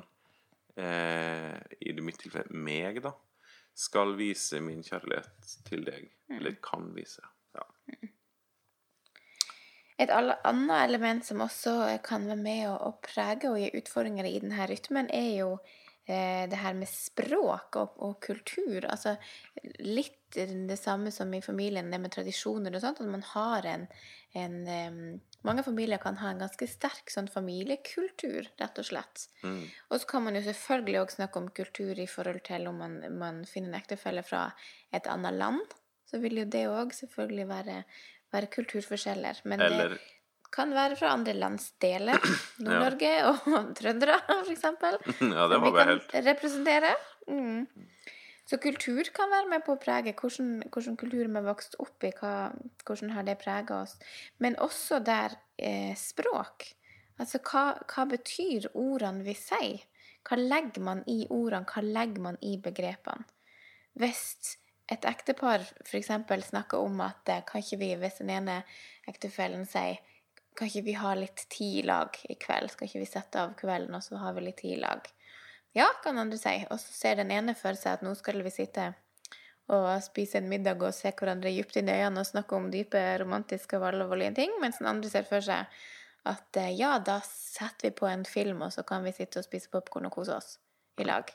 eh, 0.77 1.55
i 1.81 1.95
det 1.97 2.05
mitt 2.05 2.19
tilfelle 2.21 2.53
meg, 2.53 3.01
da, 3.01 3.15
skal 3.73 4.13
vise 4.19 4.61
min 4.61 4.83
kjærlighet 4.85 5.53
til 5.65 5.85
deg. 5.87 6.11
Eller 6.37 6.59
kan 6.61 6.91
vise. 6.93 7.25
Ja. 7.57 7.65
Et 9.99 10.11
annet 10.13 10.77
element 10.83 11.25
som 11.25 11.41
også 11.43 11.73
kan 12.05 12.29
være 12.29 12.39
med 12.39 12.67
å, 12.69 12.75
å 12.91 12.91
prege 13.03 13.49
og 13.49 13.57
gi 13.59 13.73
utfordringer 13.81 14.29
i 14.29 14.37
denne 14.43 14.69
rytmen, 14.69 15.09
er 15.09 15.31
jo 15.39 15.55
det 16.09 16.57
her 16.57 16.73
med 16.73 16.89
språk 16.89 17.77
og, 17.77 17.97
og 18.05 18.15
kultur. 18.23 18.85
Altså 18.89 19.15
litt 19.83 20.15
det 20.33 20.77
samme 20.77 21.11
som 21.11 21.33
i 21.33 21.41
familien, 21.41 21.89
det 21.91 21.99
med 22.01 22.13
tradisjoner 22.13 22.75
og 22.75 22.83
sånt. 22.83 23.01
At 23.01 23.09
man 23.09 23.25
har 23.33 23.67
en, 23.69 23.87
en 24.37 25.19
Mange 25.47 25.63
familier 25.63 26.01
kan 26.03 26.17
ha 26.19 26.33
en 26.33 26.41
ganske 26.41 26.67
sterk 26.67 27.07
sånn 27.13 27.29
familiekultur, 27.31 28.49
rett 28.59 28.81
og 28.81 28.87
slett. 28.89 29.21
Mm. 29.39 29.61
Og 29.87 30.01
så 30.01 30.09
kan 30.09 30.25
man 30.25 30.35
jo 30.35 30.41
selvfølgelig 30.43 30.99
også 30.99 31.21
snakke 31.21 31.39
om 31.39 31.47
kultur 31.55 31.95
i 31.95 32.09
forhold 32.11 32.41
til 32.49 32.67
om 32.67 32.81
man, 32.83 32.97
man 33.15 33.45
finner 33.47 33.71
en 33.71 33.79
ektefelle 33.79 34.25
fra 34.27 34.49
et 34.91 35.07
annet 35.07 35.39
land. 35.39 35.77
Så 36.11 36.19
vil 36.19 36.41
jo 36.41 36.45
det 36.51 36.65
òg 36.67 36.91
selvfølgelig 36.97 37.47
være, 37.47 37.77
være 38.35 38.51
kulturforskjeller. 38.57 39.39
Men 39.47 39.63
Eller 39.63 39.95
det 39.95 40.01
kan 40.53 40.73
være 40.75 40.97
fra 40.99 41.13
andre 41.15 41.35
landsdeler. 41.37 42.19
Nord-Norge 42.65 43.11
og 43.29 43.73
trøndere, 43.79 44.19
eksempel. 44.51 44.99
Ja, 45.35 45.47
det 45.51 45.61
var 45.61 45.75
vi 45.75 45.87
helt 45.91 46.15
representere. 46.29 46.95
Mm. 47.27 47.67
Så 48.49 48.57
kultur 48.57 49.03
kan 49.13 49.29
være 49.29 49.49
med 49.51 49.61
på 49.65 49.75
å 49.75 49.81
prege 49.81 50.15
hvordan, 50.17 50.63
hvordan 50.73 50.95
kulturen 50.97 51.35
vi 51.37 51.45
vokst 51.45 51.75
opp 51.83 52.05
i, 52.07 52.09
hva, 52.17 52.49
hvordan 52.87 53.13
har 53.13 53.27
det 53.27 53.37
preget 53.43 53.75
oss. 53.75 53.93
Men 54.41 54.57
også 54.57 55.03
der 55.05 55.37
eh, 55.61 55.93
språk. 55.93 56.71
Altså 57.21 57.41
hva, 57.45 57.65
hva 57.85 58.07
betyr 58.09 58.71
ordene 58.73 59.21
vi 59.27 59.35
sier? 59.37 59.83
Hva 60.25 60.39
legger 60.39 60.81
man 60.81 61.03
i 61.05 61.21
ordene? 61.29 61.67
Hva 61.69 61.83
legger 61.85 62.25
man 62.25 62.41
i 62.41 62.55
begrepene? 62.63 63.27
Hvis 63.99 64.55
et 64.89 65.05
ektepar 65.05 65.61
f.eks. 65.85 66.09
snakker 66.49 66.81
om 66.81 67.01
at 67.05 67.29
eh, 67.29 67.43
kan 67.45 67.61
ikke 67.61 67.81
vi, 67.83 67.93
hvis 68.01 68.21
den 68.23 68.33
ene 68.33 68.63
ektefellen 69.09 69.67
sier 69.69 69.99
kan 70.59 70.67
ikke 70.67 70.85
vi 70.89 70.95
ha 70.99 71.13
litt 71.15 71.45
tid 71.51 71.83
i 71.83 71.87
lag 71.87 72.17
i 72.27 72.35
kveld? 72.39 72.73
Skal 72.73 72.89
ikke 72.89 73.03
vi 73.03 73.07
sette 73.07 73.41
av 73.41 73.55
kvelden, 73.59 73.95
og 73.95 74.03
så 74.03 74.19
har 74.19 74.35
vi 74.35 74.43
litt 74.43 74.59
tid 74.59 74.75
i 74.75 74.81
lag? 74.81 75.05
Ja, 75.77 75.87
kan 76.03 76.19
andre 76.19 76.39
si. 76.41 76.55
Og 76.69 76.81
så 76.81 76.95
ser 76.95 77.19
den 77.21 77.31
ene 77.31 77.55
for 77.55 77.77
seg 77.79 77.99
at 77.99 78.03
nå 78.05 78.11
skal 78.17 78.41
vi 78.43 78.51
sitte 78.53 78.91
og 79.69 79.87
spise 80.01 80.39
en 80.39 80.49
middag 80.49 80.81
og 80.81 80.95
se 80.97 81.11
hverandre 81.13 81.51
dypt 81.53 81.77
inn 81.77 81.91
i 81.91 81.97
øynene 81.99 82.23
og 82.23 82.27
snakke 82.27 82.57
om 82.57 82.71
dype, 82.73 83.01
romantiske 83.21 83.77
og 83.77 83.91
alvorlige 83.91 84.33
ting, 84.41 84.55
mens 84.63 84.81
den 84.81 84.89
andre 84.89 85.11
ser 85.11 85.27
for 85.29 85.45
seg 85.45 85.69
at 86.29 86.57
eh, 86.59 86.73
ja, 86.75 86.95
da 86.99 87.19
setter 87.25 87.89
vi 87.89 87.95
på 88.01 88.09
en 88.09 88.25
film, 88.27 88.65
og 88.65 88.73
så 88.73 88.83
kan 88.83 89.05
vi 89.05 89.13
sitte 89.15 89.39
og 89.39 89.47
spise 89.47 89.71
popkorn 89.71 90.09
og 90.09 90.17
kose 90.17 90.35
oss 90.35 90.57
i 90.99 91.05
lag. 91.07 91.29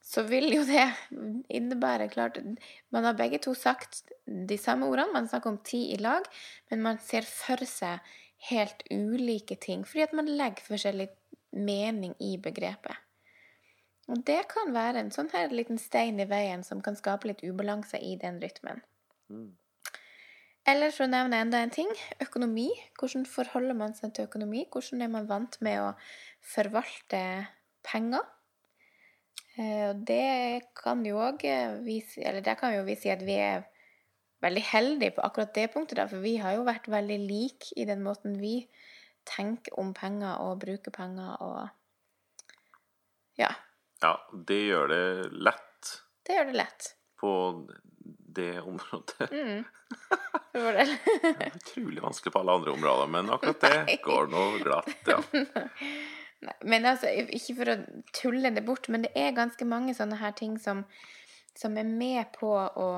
Så 0.00 0.24
vil 0.26 0.48
jo 0.54 0.62
det 0.64 0.86
innebære 1.52 2.08
klart 2.12 2.38
Man 2.90 3.04
har 3.04 3.18
begge 3.18 3.38
to 3.38 3.54
sagt 3.54 4.02
de 4.26 4.56
samme 4.58 4.88
ordene, 4.88 5.12
man 5.12 5.28
snakker 5.28 5.52
om 5.52 5.60
tid 5.64 5.94
i 5.94 6.00
lag, 6.00 6.24
men 6.70 6.82
man 6.82 6.98
ser 7.04 7.28
for 7.28 7.60
seg 7.68 8.00
helt 8.48 8.82
ulike 8.90 9.58
ting, 9.60 9.84
fordi 9.84 10.06
at 10.06 10.16
man 10.16 10.30
legger 10.30 10.64
forskjellig 10.64 11.10
mening 11.52 12.14
i 12.22 12.36
begrepet. 12.40 12.96
Og 14.10 14.24
det 14.26 14.40
kan 14.50 14.72
være 14.74 15.04
en 15.04 15.12
sånn 15.14 15.30
her 15.34 15.52
liten 15.54 15.78
stein 15.78 16.18
i 16.18 16.26
veien 16.26 16.64
som 16.66 16.80
kan 16.82 16.96
skape 16.98 17.28
litt 17.30 17.44
ubalanse 17.46 18.00
i 18.02 18.16
den 18.18 18.40
rytmen. 18.42 18.80
Mm. 19.30 19.52
Eller 20.68 20.92
for 20.94 21.06
å 21.06 21.10
nevne 21.10 21.38
enda 21.44 21.60
en 21.62 21.72
ting, 21.72 21.90
økonomi. 22.22 22.68
Hvordan 22.98 23.24
forholder 23.28 23.76
man 23.76 23.94
seg 23.96 24.12
til 24.16 24.26
økonomi? 24.28 24.66
Hvordan 24.72 25.04
er 25.04 25.12
man 25.12 25.28
vant 25.30 25.56
med 25.64 25.78
å 25.82 25.92
forvalte 26.44 27.22
penger? 27.86 28.26
Eh, 29.60 29.90
Og 29.90 30.04
det 30.08 30.62
kan 30.78 31.02
jo 31.04 31.18
òg 31.20 31.42
vi 31.84 31.98
si- 32.00 32.22
Eller 32.24 32.40
der 32.40 32.54
kan 32.56 32.72
jo 32.74 32.82
vi 32.86 32.94
si 32.96 33.10
at 33.12 33.20
vi 33.26 33.34
er 33.36 33.62
veldig 34.42 34.62
heldige 34.72 35.10
på 35.18 35.20
akkurat 35.26 35.52
det 35.54 35.66
punktet, 35.74 35.96
da, 36.00 36.06
for 36.08 36.22
vi 36.24 36.36
har 36.40 36.54
jo 36.56 36.62
vært 36.64 36.86
veldig 36.88 37.18
like 37.28 37.74
i 37.76 37.84
den 37.84 38.00
måten 38.02 38.38
vi 38.40 38.54
tenker 39.28 39.76
om 39.78 39.90
penger 39.94 40.38
og 40.40 40.60
bruker 40.62 40.90
penger 40.90 41.36
og 41.44 41.68
Ja. 43.38 43.50
Ja, 44.02 44.14
det 44.32 44.62
gjør 44.70 44.88
det 44.88 45.32
lett 45.32 45.90
Det 46.26 46.38
gjør 46.38 46.46
det 46.46 46.56
lett. 46.56 46.94
på 47.20 47.68
det 48.32 48.60
området. 48.62 49.28
Mm. 49.30 49.64
Del. 50.54 50.90
Det 51.20 51.46
er 51.46 51.52
utrolig 51.56 52.00
vanskelig 52.02 52.32
på 52.32 52.40
alle 52.40 52.52
andre 52.56 52.72
områder, 52.72 53.06
men 53.12 53.28
akkurat 53.30 53.60
det 53.60 53.98
går 54.08 54.26
nå 54.32 54.44
glatt, 54.64 54.88
ja. 55.06 55.20
Men 56.64 56.86
altså, 56.88 57.10
ikke 57.10 57.54
for 57.58 57.72
å 57.72 57.78
tulle 58.16 58.52
det 58.54 58.64
bort, 58.64 58.88
men 58.88 59.04
det 59.04 59.10
er 59.18 59.36
ganske 59.36 59.66
mange 59.68 59.92
sånne 59.96 60.16
her 60.20 60.32
ting 60.38 60.56
som, 60.60 60.84
som 61.58 61.76
er 61.76 61.88
med 61.88 62.32
på 62.38 62.52
å 62.56 62.90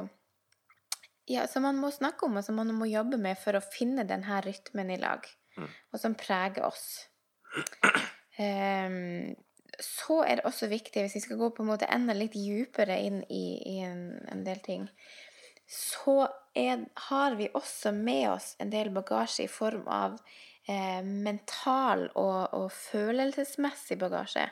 Ja, 1.30 1.46
som 1.46 1.62
man 1.62 1.78
må 1.78 1.90
snakke 1.94 2.26
om, 2.26 2.36
og 2.38 2.44
som 2.44 2.56
man 2.58 2.72
må 2.74 2.88
jobbe 2.90 3.16
med 3.18 3.38
for 3.38 3.54
å 3.54 3.62
finne 3.62 4.02
den 4.04 4.24
her 4.26 4.42
rytmen 4.46 4.90
i 4.90 4.98
lag, 4.98 5.26
Mm. 5.52 5.68
og 5.92 6.00
som 6.00 6.14
preger 6.16 6.64
oss. 6.64 7.08
Um, 8.40 9.34
så 9.80 10.22
er 10.24 10.38
det 10.38 10.46
også 10.48 10.68
viktig, 10.70 11.02
hvis 11.02 11.16
vi 11.18 11.20
skal 11.26 11.40
gå 11.40 11.50
på 11.52 11.62
en 11.64 11.68
måte 11.68 11.88
enda 11.92 12.14
litt 12.16 12.32
dypere 12.32 12.96
inn 13.04 13.20
i, 13.28 13.44
i 13.68 13.76
en, 13.84 14.06
en 14.32 14.44
del 14.46 14.62
ting, 14.64 14.86
så 15.68 16.26
er, 16.56 16.86
har 17.08 17.36
vi 17.38 17.50
også 17.54 17.92
med 17.96 18.30
oss 18.34 18.54
en 18.60 18.72
del 18.72 18.92
bagasje 18.92 19.46
i 19.46 19.52
form 19.52 19.86
av 19.88 20.18
eh, 20.68 21.02
mental 21.02 22.08
og, 22.14 22.54
og 22.56 22.68
følelsesmessig 22.74 23.98
bagasje. 24.00 24.46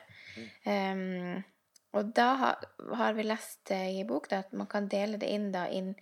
Em, 0.69 1.43
og 1.97 2.13
da 2.15 2.29
har, 2.39 2.67
har 2.97 3.17
vi 3.17 3.27
lest 3.27 3.73
eh, 3.75 4.01
i 4.01 4.05
bok 4.07 4.31
da, 4.31 4.45
at 4.45 4.53
man 4.57 4.71
kan 4.71 4.89
dele 4.91 5.19
det 5.21 5.31
inn, 5.31 5.51
da, 5.55 5.67
inn 5.69 5.95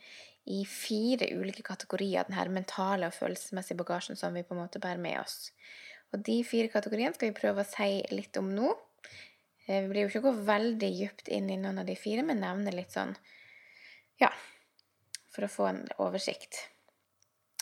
i 0.49 0.63
fire 0.69 1.29
ulike 1.37 1.65
kategorier, 1.65 2.25
den 2.29 2.37
her 2.39 2.49
mentale 2.53 3.09
og 3.09 3.17
følelsesmessige 3.17 3.79
bagasjen 3.81 4.17
som 4.17 4.37
vi 4.37 4.45
på 4.45 4.57
en 4.57 4.63
måte 4.63 4.81
bærer 4.81 5.01
med 5.01 5.21
oss. 5.21 5.51
Og 6.13 6.23
de 6.25 6.39
fire 6.47 6.71
kategoriene 6.73 7.17
skal 7.17 7.33
vi 7.33 7.41
prøve 7.41 7.65
å 7.65 7.69
si 7.69 8.01
litt 8.15 8.37
om 8.41 8.49
nå. 8.55 8.73
Eh, 9.67 9.83
Vi 9.83 9.91
blir 9.91 10.07
jo 10.07 10.13
ikke 10.13 10.25
gå 10.29 10.35
veldig 10.49 10.93
dypt 11.01 11.29
inn 11.29 11.51
i 11.53 11.61
noen 11.61 11.83
av 11.83 11.89
de 11.89 11.97
fire, 12.01 12.25
men 12.25 12.41
nevner 12.41 12.77
litt 12.77 12.95
sånn, 12.95 13.15
ja, 14.21 14.33
for 15.33 15.45
å 15.45 15.53
få 15.53 15.69
en 15.69 15.85
oversikt. 16.01 16.65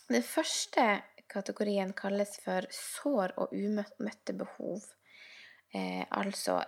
Det 0.07 0.23
første 0.23 0.85
kategorien 1.29 1.93
kalles 1.97 2.37
for 2.45 2.67
sår 2.73 3.35
og 3.41 3.55
umøtte 3.55 4.35
behov. 4.37 4.85
Eh, 5.75 6.05
altså 6.11 6.61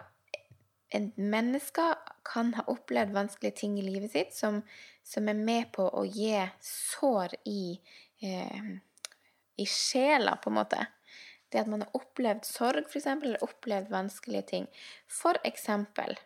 en 0.89 1.11
menneske 1.17 1.85
kan 2.25 2.55
ha 2.57 2.65
opplevd 2.73 3.13
vanskelige 3.13 3.61
ting 3.61 3.79
i 3.79 3.85
livet 3.85 4.13
sitt 4.13 4.37
som, 4.37 4.63
som 5.05 5.29
er 5.29 5.37
med 5.37 5.71
på 5.75 5.85
å 5.85 6.05
gi 6.09 6.33
sår 6.65 7.35
i, 7.49 7.79
eh, 8.25 8.71
i 9.57 9.67
sjela, 9.69 10.39
på 10.41 10.51
en 10.51 10.59
måte. 10.61 10.87
Det 11.49 11.61
at 11.63 11.69
man 11.69 11.85
har 11.85 11.97
opplevd 11.97 12.49
sorg, 12.49 12.89
f.eks., 12.89 13.07
eller 13.07 13.45
opplevd 13.45 13.93
vanskelige 13.93 14.49
ting. 14.53 14.67
For 15.09 15.37
eksempel 15.49 16.17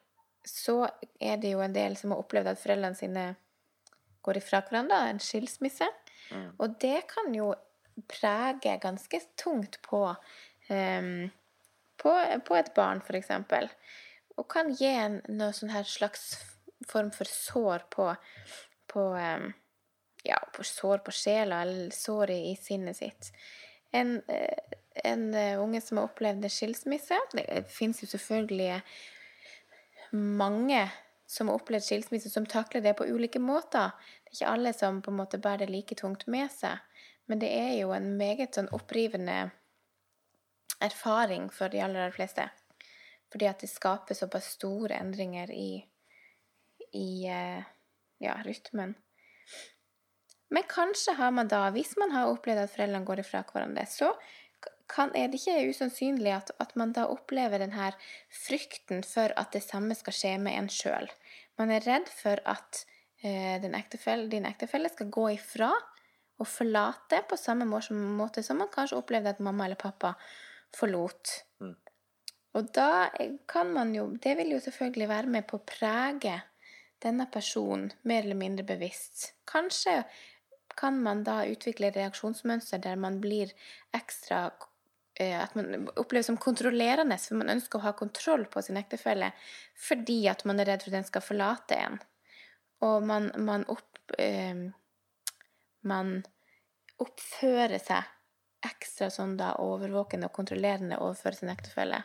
så 0.46 0.88
er 1.22 1.38
det 1.42 1.52
jo 1.54 1.62
en 1.62 1.74
del 1.74 1.94
som 1.98 2.14
har 2.14 2.22
opplevd 2.22 2.50
at 2.50 2.62
foreldrene 2.62 2.98
sine 2.98 3.26
går 4.22 4.38
ifra 4.38 4.62
hverandre, 4.66 4.98
en 5.10 5.22
skilsmisse. 5.22 5.86
Mm. 6.30 6.48
Og 6.58 6.78
det 6.82 7.04
kan 7.10 7.34
jo 7.34 7.52
prege 8.08 8.76
ganske 8.82 9.20
tungt 9.40 9.80
på, 9.82 10.04
um, 10.68 11.30
på, 11.96 12.14
på 12.46 12.56
et 12.58 12.74
barn, 12.74 13.02
eksempel. 13.14 13.68
Og 14.36 14.48
kan 14.50 14.72
gi 14.74 14.88
en 14.88 15.20
noe 15.28 15.52
sånn 15.56 15.74
slags 15.84 16.36
form 16.88 17.12
for 17.14 17.28
sår 17.28 17.84
på, 17.92 18.08
på 18.90 19.08
um, 19.12 19.52
ja, 20.22 20.38
på 20.54 20.64
sår 20.64 20.98
på 20.98 21.14
sjela, 21.14 21.62
eller 21.62 21.90
sår 21.94 22.30
i, 22.30 22.56
sinnet 22.56 22.96
sitt. 22.96 23.32
En, 23.90 24.22
eh, 24.28 24.76
en 25.04 25.34
eh, 25.34 25.60
unge 25.60 25.80
som 25.80 25.98
har 25.98 26.08
opplevd 26.08 26.46
skilsmisse 26.48 27.18
Det 27.32 27.64
fins 27.68 28.02
jo 28.02 28.08
selvfølgelig 28.08 28.78
mange 30.12 30.86
som 31.26 31.48
har 31.48 31.60
opplevd 31.60 31.84
skilsmisse, 31.84 32.30
som 32.30 32.46
takler 32.46 32.84
det 32.84 32.94
på 32.98 33.08
ulike 33.08 33.40
måter. 33.40 33.92
Det 34.24 34.32
er 34.32 34.36
ikke 34.36 34.52
alle 34.52 34.72
som 34.76 35.00
på 35.02 35.12
en 35.12 35.20
måte 35.22 35.40
bærer 35.40 35.66
det 35.66 35.72
like 35.72 35.96
tungt 35.96 36.26
med 36.30 36.52
seg. 36.52 36.80
Men 37.32 37.40
det 37.40 37.48
er 37.56 37.70
jo 37.78 37.94
en 37.96 38.10
meget 38.20 38.58
sånn 38.58 38.66
opprivende 38.76 39.46
erfaring 40.84 41.46
for 41.48 41.72
de 41.72 41.78
aller, 41.80 42.02
aller 42.04 42.12
fleste. 42.12 42.44
Fordi 43.32 43.46
at 43.48 43.62
det 43.64 43.70
skaper 43.72 44.18
såpass 44.18 44.50
store 44.58 44.98
endringer 45.00 45.48
i, 45.56 45.78
i 46.92 47.06
eh, 47.32 47.62
ja, 48.20 48.34
rytmen. 48.44 48.92
Men 50.52 50.68
kanskje 50.68 51.14
har 51.16 51.32
man 51.32 51.48
da, 51.48 51.62
hvis 51.72 51.94
man 51.96 52.12
har 52.12 52.28
opplevd 52.34 52.66
at 52.66 52.74
foreldrene 52.74 53.08
går 53.08 53.22
ifra 53.22 53.40
hverandre, 53.48 53.86
så 53.88 54.12
kan, 54.92 55.14
er 55.16 55.32
det 55.32 55.40
ikke 55.40 55.72
usannsynlig 55.72 56.34
at, 56.36 56.52
at 56.60 56.76
man 56.76 56.92
da 56.92 57.06
opplever 57.08 57.64
denne 57.64 57.94
frykten 58.42 59.00
for 59.08 59.32
at 59.40 59.56
det 59.56 59.64
samme 59.64 59.96
skal 59.96 60.18
skje 60.18 60.34
med 60.44 60.58
en 60.58 60.68
sjøl. 60.68 61.08
Man 61.56 61.72
er 61.72 61.88
redd 61.88 62.12
for 62.12 62.44
at 62.44 62.84
eh, 63.24 63.56
din, 63.64 63.72
ektefelle, 63.80 64.92
skal 64.92 65.08
gå 65.16 65.30
ifra 65.38 65.72
og 66.40 66.48
forlate 66.48 67.22
på 67.28 67.38
samme 67.38 67.66
måte, 67.68 68.42
som 68.42 68.58
man 68.62 68.70
kanskje 68.72 68.98
opplevde 68.98 69.34
at 69.34 69.42
mamma 69.44 69.66
eller 69.66 69.80
pappa 69.80 70.14
forlot. 70.74 71.34
Mm. 71.60 71.76
Og 72.56 72.72
da 72.76 73.08
kan 73.48 73.72
man 73.72 73.94
jo 73.94 74.10
Det 74.16 74.36
vil 74.36 74.52
jo 74.52 74.60
selvfølgelig 74.60 75.08
være 75.08 75.26
med 75.26 75.46
på 75.48 75.56
å 75.56 75.66
prege 75.66 76.40
denne 77.02 77.26
personen 77.32 77.92
mer 78.02 78.22
eller 78.22 78.38
mindre 78.38 78.64
bevisst. 78.64 79.32
Kanskje 79.48 80.02
kan 80.76 81.00
man 81.02 81.24
da 81.24 81.42
utvikle 81.48 81.92
reaksjonsmønster 81.92 82.80
der 82.82 82.96
man 82.96 83.18
blir 83.20 83.50
ekstra 83.94 84.44
eh, 85.20 85.36
at 85.36 85.56
man 85.58 85.88
oppleves 85.96 86.30
som 86.30 86.38
kontrollerende, 86.40 87.18
for 87.18 87.40
man 87.40 87.52
ønsker 87.56 87.80
å 87.80 87.86
ha 87.88 87.92
kontroll 87.98 88.46
på 88.52 88.62
sin 88.64 88.78
ektefelle 88.80 89.32
fordi 89.88 90.22
at 90.32 90.46
man 90.48 90.60
er 90.60 90.72
redd 90.72 90.84
for 90.84 90.92
at 90.92 91.00
den 91.00 91.08
skal 91.08 91.26
forlate 91.26 91.80
en. 91.80 91.98
Og 92.82 93.04
man, 93.06 93.30
man, 93.38 93.66
opp, 93.70 94.00
eh, 94.18 94.70
man 95.88 96.20
oppfører 97.02 97.78
seg 97.82 98.08
ekstra 98.62 99.08
sånn 99.10 99.34
da 99.38 99.56
overvåkende 99.62 100.28
og 100.28 100.36
kontrollerende 100.36 101.00
overfor 101.02 101.34
sin 101.36 101.50
ektefelle. 101.52 102.04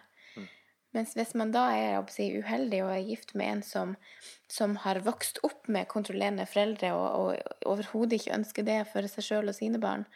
Mens 0.96 1.13
hvis 1.17 1.36
man 1.38 1.51
da 1.53 1.67
er 1.75 1.98
si, 2.10 2.29
uheldig 2.39 2.79
og 2.86 2.91
er 2.96 3.05
gift 3.05 3.34
med 3.38 3.51
en 3.51 3.63
som, 3.65 3.93
som 4.50 4.77
har 4.81 5.03
vokst 5.05 5.41
opp 5.46 5.67
med 5.69 5.89
kontrollerende 5.91 6.48
foreldre 6.50 6.93
og, 6.96 7.07
og 7.19 7.69
overhodet 7.74 8.22
ikke 8.22 8.38
ønsker 8.39 8.65
det 8.65 8.79
for 8.93 9.10
seg 9.12 9.27
sjøl 9.27 9.51
og 9.51 9.57
sine 9.57 9.81
barn, 9.84 10.07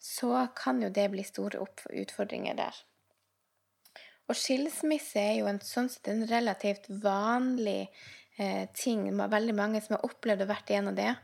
så 0.00 0.48
kan 0.56 0.82
jo 0.82 0.90
det 0.92 1.06
bli 1.12 1.24
store 1.24 1.62
utfordringer 2.02 2.58
der. 2.58 2.82
Og 4.30 4.36
skilsmisse 4.38 5.18
er 5.20 5.38
jo 5.40 5.48
en, 5.50 5.62
sånn 5.64 5.88
sett 5.90 6.10
en 6.10 6.22
relativt 6.30 6.86
vanlig 7.02 7.88
eh, 8.38 8.66
ting. 8.76 9.08
Veldig 9.18 9.56
mange 9.58 9.80
som 9.82 9.96
har 9.96 10.06
opplevd 10.06 10.44
og 10.44 10.52
vært 10.52 10.70
igjennom 10.70 10.98
det. 10.98 11.14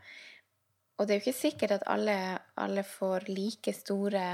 Og 0.97 1.05
det 1.05 1.13
er 1.13 1.19
jo 1.19 1.25
ikke 1.27 1.39
sikkert 1.39 1.75
at 1.77 1.87
alle, 1.89 2.17
alle 2.57 2.83
får 2.85 3.27
like 3.29 3.73
store 3.75 4.25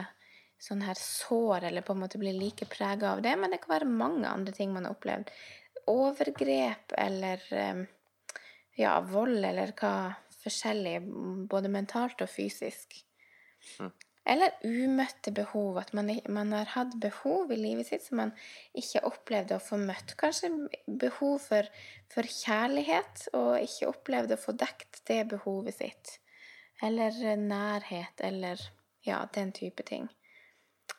sånn 0.64 0.84
her 0.86 0.96
sår, 1.00 1.68
eller 1.68 1.84
på 1.84 1.96
en 1.96 2.04
måte 2.06 2.22
blir 2.22 2.36
like 2.38 2.68
prega 2.72 3.12
av 3.12 3.24
det, 3.26 3.34
men 3.40 3.52
det 3.52 3.60
kan 3.64 3.76
være 3.76 3.90
mange 3.90 4.30
andre 4.30 4.54
ting 4.56 4.72
man 4.72 4.88
har 4.88 4.96
opplevd. 4.96 5.32
Overgrep 5.92 6.96
eller 7.04 7.44
eh, 7.52 7.84
ja, 8.80 8.94
vold 9.04 9.44
eller 9.44 9.74
hva 9.76 10.14
forskjellig, 10.44 11.02
både 11.52 11.72
mentalt 11.72 12.24
og 12.24 12.32
fysisk. 12.32 12.96
Mm. 13.80 13.92
Eller 14.24 14.56
umøtte 14.64 15.34
behov, 15.36 15.82
at 15.82 15.92
man, 15.92 16.08
man, 16.32 16.54
har 16.56 16.70
hatt 16.78 16.96
behov 17.04 17.52
i 17.52 17.60
livet 17.60 17.90
sitt 17.90 18.06
som 18.06 18.22
man 18.22 18.32
ikke 18.80 19.04
opplevde 19.10 19.58
å 19.58 19.64
få 19.64 19.82
møtt. 19.82 20.16
Kanskje 20.20 20.52
behov 20.88 21.42
for, 21.44 21.68
for 22.12 22.28
kjærlighet, 22.40 23.28
og 23.36 23.58
ikke 23.60 23.92
opplevde 23.92 24.40
å 24.40 24.44
få 24.46 24.56
dekt 24.56 25.04
det 25.12 25.26
behovet 25.36 25.76
sitt. 25.76 26.20
Eller 26.82 27.36
nærhet, 27.38 28.20
eller 28.20 28.60
ja, 29.06 29.28
den 29.34 29.52
type 29.52 29.84
ting. 29.84 30.10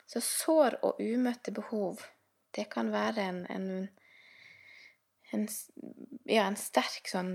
Så 0.07 0.21
sår 0.21 0.79
og 0.83 1.01
umøtte 1.01 1.53
behov, 1.53 2.01
det 2.55 2.69
kan 2.71 2.93
være 2.93 3.29
en, 3.29 3.47
en, 3.51 3.89
en 5.33 5.49
Ja, 6.25 6.47
en 6.47 6.57
sterk 6.57 7.09
sånn 7.11 7.35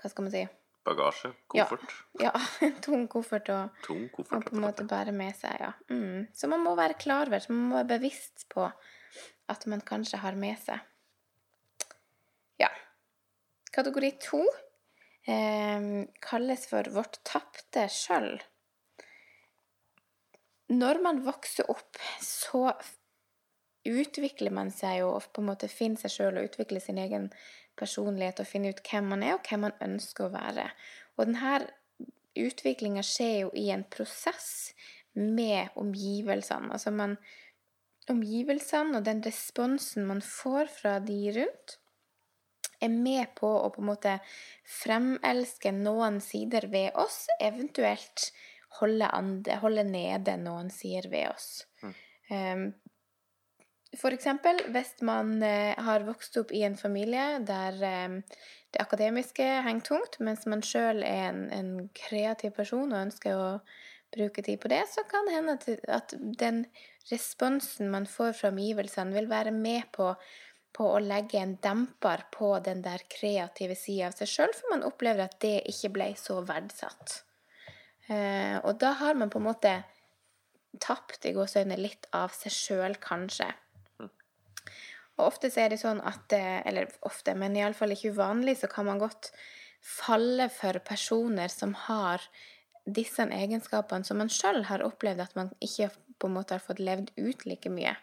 Hva 0.00 0.08
skal 0.10 0.24
man 0.24 0.32
si? 0.34 0.46
Bagasje? 0.82 1.30
Koffert? 1.52 1.92
Ja, 2.18 2.32
ja 2.32 2.40
en 2.66 2.78
tung 2.82 3.04
koffert 3.10 3.50
å 3.54 3.58
Tung 3.84 4.08
koffert. 4.14 4.48
på 4.48 4.56
en 4.56 4.64
måte 4.64 4.86
bære 4.88 5.12
med 5.14 5.36
seg, 5.38 5.60
ja. 5.62 5.70
Mm. 5.92 6.26
Så 6.34 6.50
man 6.50 6.64
må 6.64 6.74
være 6.78 6.98
klar 6.98 7.30
over, 7.30 7.38
så 7.42 7.52
man 7.54 7.68
må 7.68 7.78
være 7.78 7.92
bevisst 7.98 8.48
på 8.50 8.66
at 9.52 9.66
man 9.70 9.84
kanskje 9.86 10.18
har 10.24 10.34
med 10.38 10.58
seg. 10.58 10.80
Ja. 12.62 12.70
Kategori 13.74 14.10
to 14.24 14.42
eh, 15.28 15.84
kalles 16.24 16.66
for 16.70 16.88
vårt 16.94 17.20
tapte 17.28 17.86
skjøll. 17.92 18.34
Når 20.72 21.02
man 21.04 21.20
vokser 21.26 21.68
opp, 21.70 21.98
så 22.24 22.70
utvikler 23.84 24.54
man 24.54 24.70
seg 24.70 25.00
jo 25.02 25.10
og 25.16 25.26
på 25.34 25.42
en 25.42 25.50
måte 25.50 25.68
finner 25.68 26.00
seg 26.00 26.14
sjøl 26.14 26.38
og 26.38 26.48
utvikler 26.48 26.80
sin 26.80 27.00
egen 27.02 27.28
personlighet 27.78 28.40
og 28.40 28.48
finner 28.48 28.72
ut 28.72 28.82
hvem 28.86 29.10
man 29.12 29.24
er, 29.26 29.36
og 29.36 29.48
hvem 29.48 29.66
man 29.66 29.78
ønsker 29.84 30.28
å 30.28 30.34
være. 30.34 30.68
Og 31.18 31.28
denne 31.28 31.60
utviklinga 32.38 33.04
skjer 33.04 33.34
jo 33.42 33.52
i 33.58 33.68
en 33.74 33.84
prosess 33.84 34.72
med 35.12 35.74
omgivelsene. 35.76 36.72
Altså 36.72 36.94
man 36.94 37.18
Omgivelsene 38.10 38.98
og 38.98 39.04
den 39.06 39.20
responsen 39.22 40.08
man 40.08 40.18
får 40.26 40.72
fra 40.74 40.96
de 40.98 41.20
rundt, 41.36 41.76
er 42.82 42.92
med 42.92 43.34
på 43.38 43.48
å 43.48 43.70
på 43.72 43.82
en 43.82 43.90
måte 43.92 44.16
fremelske 44.68 45.72
noen 45.76 46.20
sider 46.24 46.68
ved 46.72 46.98
oss, 46.98 47.24
eventuelt 47.40 48.30
holde, 48.80 49.08
ande, 49.08 49.58
holde 49.62 49.84
nede 49.86 50.38
noen 50.40 50.70
sider 50.72 51.10
ved 51.12 51.28
oss. 51.32 51.50
Mm. 51.82 51.94
Um, 52.32 52.64
for 54.00 54.14
eksempel 54.14 54.60
hvis 54.72 54.94
man 55.04 55.34
eh, 55.44 55.76
har 55.76 56.06
vokst 56.06 56.38
opp 56.40 56.52
i 56.56 56.62
en 56.64 56.78
familie 56.80 57.42
der 57.44 57.76
eh, 57.84 58.14
det 58.72 58.80
akademiske 58.80 59.44
henger 59.66 59.84
tungt, 59.84 60.16
mens 60.24 60.46
man 60.48 60.64
sjøl 60.64 61.02
er 61.04 61.26
en, 61.28 61.42
en, 61.52 61.72
kreativ 61.92 62.54
person 62.56 62.88
og 62.88 63.02
ønsker 63.02 63.36
å 63.36 63.48
bruke 64.12 64.44
tid 64.44 64.60
på 64.62 64.70
det, 64.72 64.80
så 64.88 65.04
kan 65.08 65.28
det 65.28 65.36
hende 65.36 65.56
at, 65.58 65.68
at 65.92 66.14
den 66.40 66.64
responsen 67.10 67.90
man 67.92 68.08
får 68.08 68.32
fra 68.38 68.52
omgivelsene, 68.52 69.12
vil 69.12 69.28
være 69.28 69.52
med 69.52 69.84
på, 69.92 70.08
på 70.72 70.86
å 70.88 71.00
legge 71.02 71.40
en 71.40 71.56
demper 71.62 72.24
på 72.32 72.54
den 72.64 72.80
der 72.84 73.04
kreative 73.12 73.76
sida 73.76 74.08
av 74.08 74.16
seg 74.16 74.30
sjøl, 74.30 74.54
for 74.56 74.74
man 74.74 74.86
opplever 74.88 75.26
at 75.26 75.38
det 75.44 75.58
ikke 75.70 75.92
ble 75.96 76.08
så 76.20 76.40
verdsatt. 76.48 77.18
Eh, 78.08 78.56
og 78.62 78.78
da 78.80 78.94
har 79.02 79.18
man 79.18 79.30
på 79.32 79.40
en 79.40 79.48
måte 79.50 79.74
tapt 80.80 81.28
i 81.28 81.34
gåseøynene 81.36 81.80
litt 81.80 82.08
av 82.16 82.32
seg 82.36 82.54
sjøl, 82.56 82.96
kanskje. 83.02 83.50
Og 85.20 85.26
ofte 85.26 85.50
så 85.52 85.66
er 85.66 85.74
det 85.74 85.82
sånn 85.82 86.00
at 86.08 86.32
Eller 86.32 86.88
ofte, 87.04 87.34
men 87.36 87.56
iallfall 87.56 87.92
ikke 87.92 88.14
uvanlig, 88.16 88.56
så 88.62 88.70
kan 88.72 88.88
man 88.88 88.98
godt 89.02 89.28
falle 89.82 90.48
for 90.48 90.78
personer 90.86 91.52
som 91.52 91.74
har 91.86 92.24
disse 92.86 93.22
egenskapene 93.22 94.06
som 94.06 94.18
man 94.18 94.30
sjøl 94.32 94.64
har 94.70 94.82
opplevd 94.86 95.22
at 95.22 95.34
man 95.38 95.52
ikke 95.62 95.90
på 96.18 96.30
en 96.30 96.36
måte 96.36 96.56
har 96.56 96.62
fått 96.62 96.82
levd 96.82 97.12
ut 97.18 97.44
like 97.46 97.70
mye. 97.70 97.94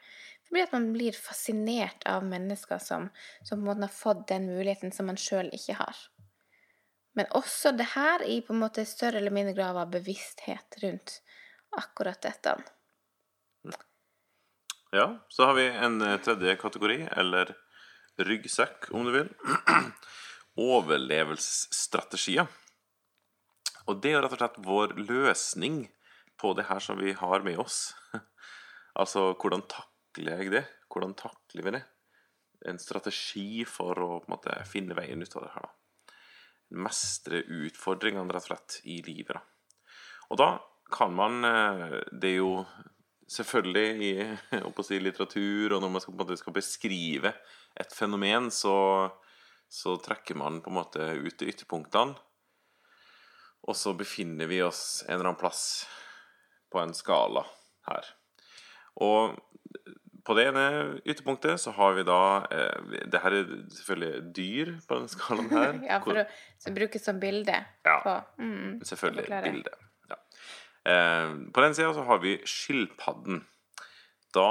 Fordi 0.49 0.63
at 0.65 0.73
man 0.73 0.87
blir 0.93 1.13
fascinert 1.13 2.05
av 2.09 2.25
mennesker 2.25 2.81
som, 2.81 3.09
som 3.45 3.59
på 3.59 3.61
en 3.61 3.67
måte 3.69 3.85
har 3.85 3.93
fått 3.93 4.27
den 4.31 4.47
muligheten 4.49 4.91
som 4.91 5.09
man 5.09 5.19
sjøl 5.21 5.51
ikke 5.53 5.77
har. 5.77 6.01
Men 7.17 7.29
også 7.37 7.71
det 7.77 7.91
her 7.93 8.23
i 8.25 8.39
på 8.45 8.53
en 8.55 8.63
måte 8.63 8.85
større 8.89 9.21
eller 9.21 9.33
mindre 9.33 9.53
grad 9.57 9.77
av 9.77 9.91
bevissthet 9.93 10.81
rundt 10.83 11.19
akkurat 11.77 12.21
dette. 12.25 12.57
Ja, 14.91 15.25
så 15.29 15.45
har 15.45 15.53
vi 15.53 15.67
en 15.67 15.99
tredje 16.25 16.55
kategori, 16.57 17.03
eller 17.11 17.53
ryggsekk, 18.17 18.89
om 18.91 19.05
du 19.05 19.11
vil. 19.13 19.29
Overlevelsesstrategier. 20.69 22.49
Og 23.85 24.01
det 24.01 24.15
er 24.15 24.23
rett 24.23 24.33
og 24.33 24.41
slett 24.41 24.57
vår 24.65 24.95
løsning 24.97 25.83
på 26.41 26.55
det 26.57 26.65
her 26.69 26.81
som 26.81 26.97
vi 26.97 27.13
har 27.13 27.45
med 27.45 27.61
oss. 27.61 27.93
altså, 29.01 29.31
hvordan 29.33 29.61
takler 30.19 30.43
jeg 30.43 30.51
det? 30.51 30.65
Hvordan 30.91 31.13
takler 31.15 31.63
vi 31.63 31.71
det? 31.71 31.83
En 32.67 32.79
strategi 32.79 33.63
for 33.63 33.95
å 34.03 34.09
måte, 34.27 34.51
finne 34.67 34.95
veien 34.97 35.21
ut 35.21 35.35
av 35.35 35.45
det 35.45 35.51
her, 35.53 35.63
da. 35.63 36.15
Mestre 36.83 37.39
utfordringene, 37.47 38.29
rett 38.33 38.43
og 38.43 38.49
slett, 38.51 38.81
i 38.83 38.99
livet, 39.05 39.37
da. 39.37 39.41
Og 40.29 40.37
da 40.37 40.49
kan 40.91 41.13
man 41.13 41.41
Det 42.11 42.29
er 42.29 42.41
jo 42.41 42.65
selvfølgelig 43.29 43.87
i 44.03 44.11
si, 44.83 44.99
litteratur, 44.99 45.73
og 45.73 45.81
når 45.81 45.89
man 45.89 46.01
skal, 46.01 46.37
skal, 46.37 46.53
beskrive 46.53 47.33
et 47.79 47.93
fenomen, 47.93 48.51
så, 48.51 49.09
så, 49.69 49.95
trekker 49.97 50.35
man 50.35 50.61
på 50.61 50.69
en 50.69 50.79
måte 50.81 50.99
ut 50.99 51.41
ytterpunktene. 51.41 52.17
Og 53.69 53.75
så 53.75 53.93
befinner 53.93 54.47
vi 54.49 54.61
oss 54.63 55.03
en 55.07 55.15
eller 55.15 55.31
annen 55.31 55.39
plass 55.39 55.85
på 56.71 56.79
en 56.81 56.93
skala 56.93 57.45
her. 57.87 58.05
Og 58.99 59.37
på 60.29 60.37
det 60.37 60.45
ene 60.51 60.63
ytterpunktet 61.01 61.61
så 61.61 61.73
har 61.73 61.97
vi 61.97 62.05
da 62.05 62.21
eh, 62.53 62.95
Det 63.09 63.21
her 63.23 63.35
er 63.39 63.51
selvfølgelig 63.73 64.33
dyr 64.37 64.73
på 64.85 64.99
denne 64.99 65.11
skalaen 65.11 65.49
her. 65.53 65.79
ja, 65.89 65.99
for 66.05 66.21
å 66.21 66.75
bruke 66.75 67.01
som 67.01 67.21
bilde 67.21 67.57
ja, 67.57 67.97
på 68.05 68.15
mm, 68.37 68.79
Selvfølgelig 68.85 69.41
bilde. 69.47 69.73
Ja. 70.11 70.19
Eh, 70.93 71.33
på 71.55 71.65
den 71.65 71.77
sida 71.77 71.95
så 71.97 72.05
har 72.05 72.21
vi 72.21 72.37
skilpadden. 72.45 73.43
Da 74.37 74.49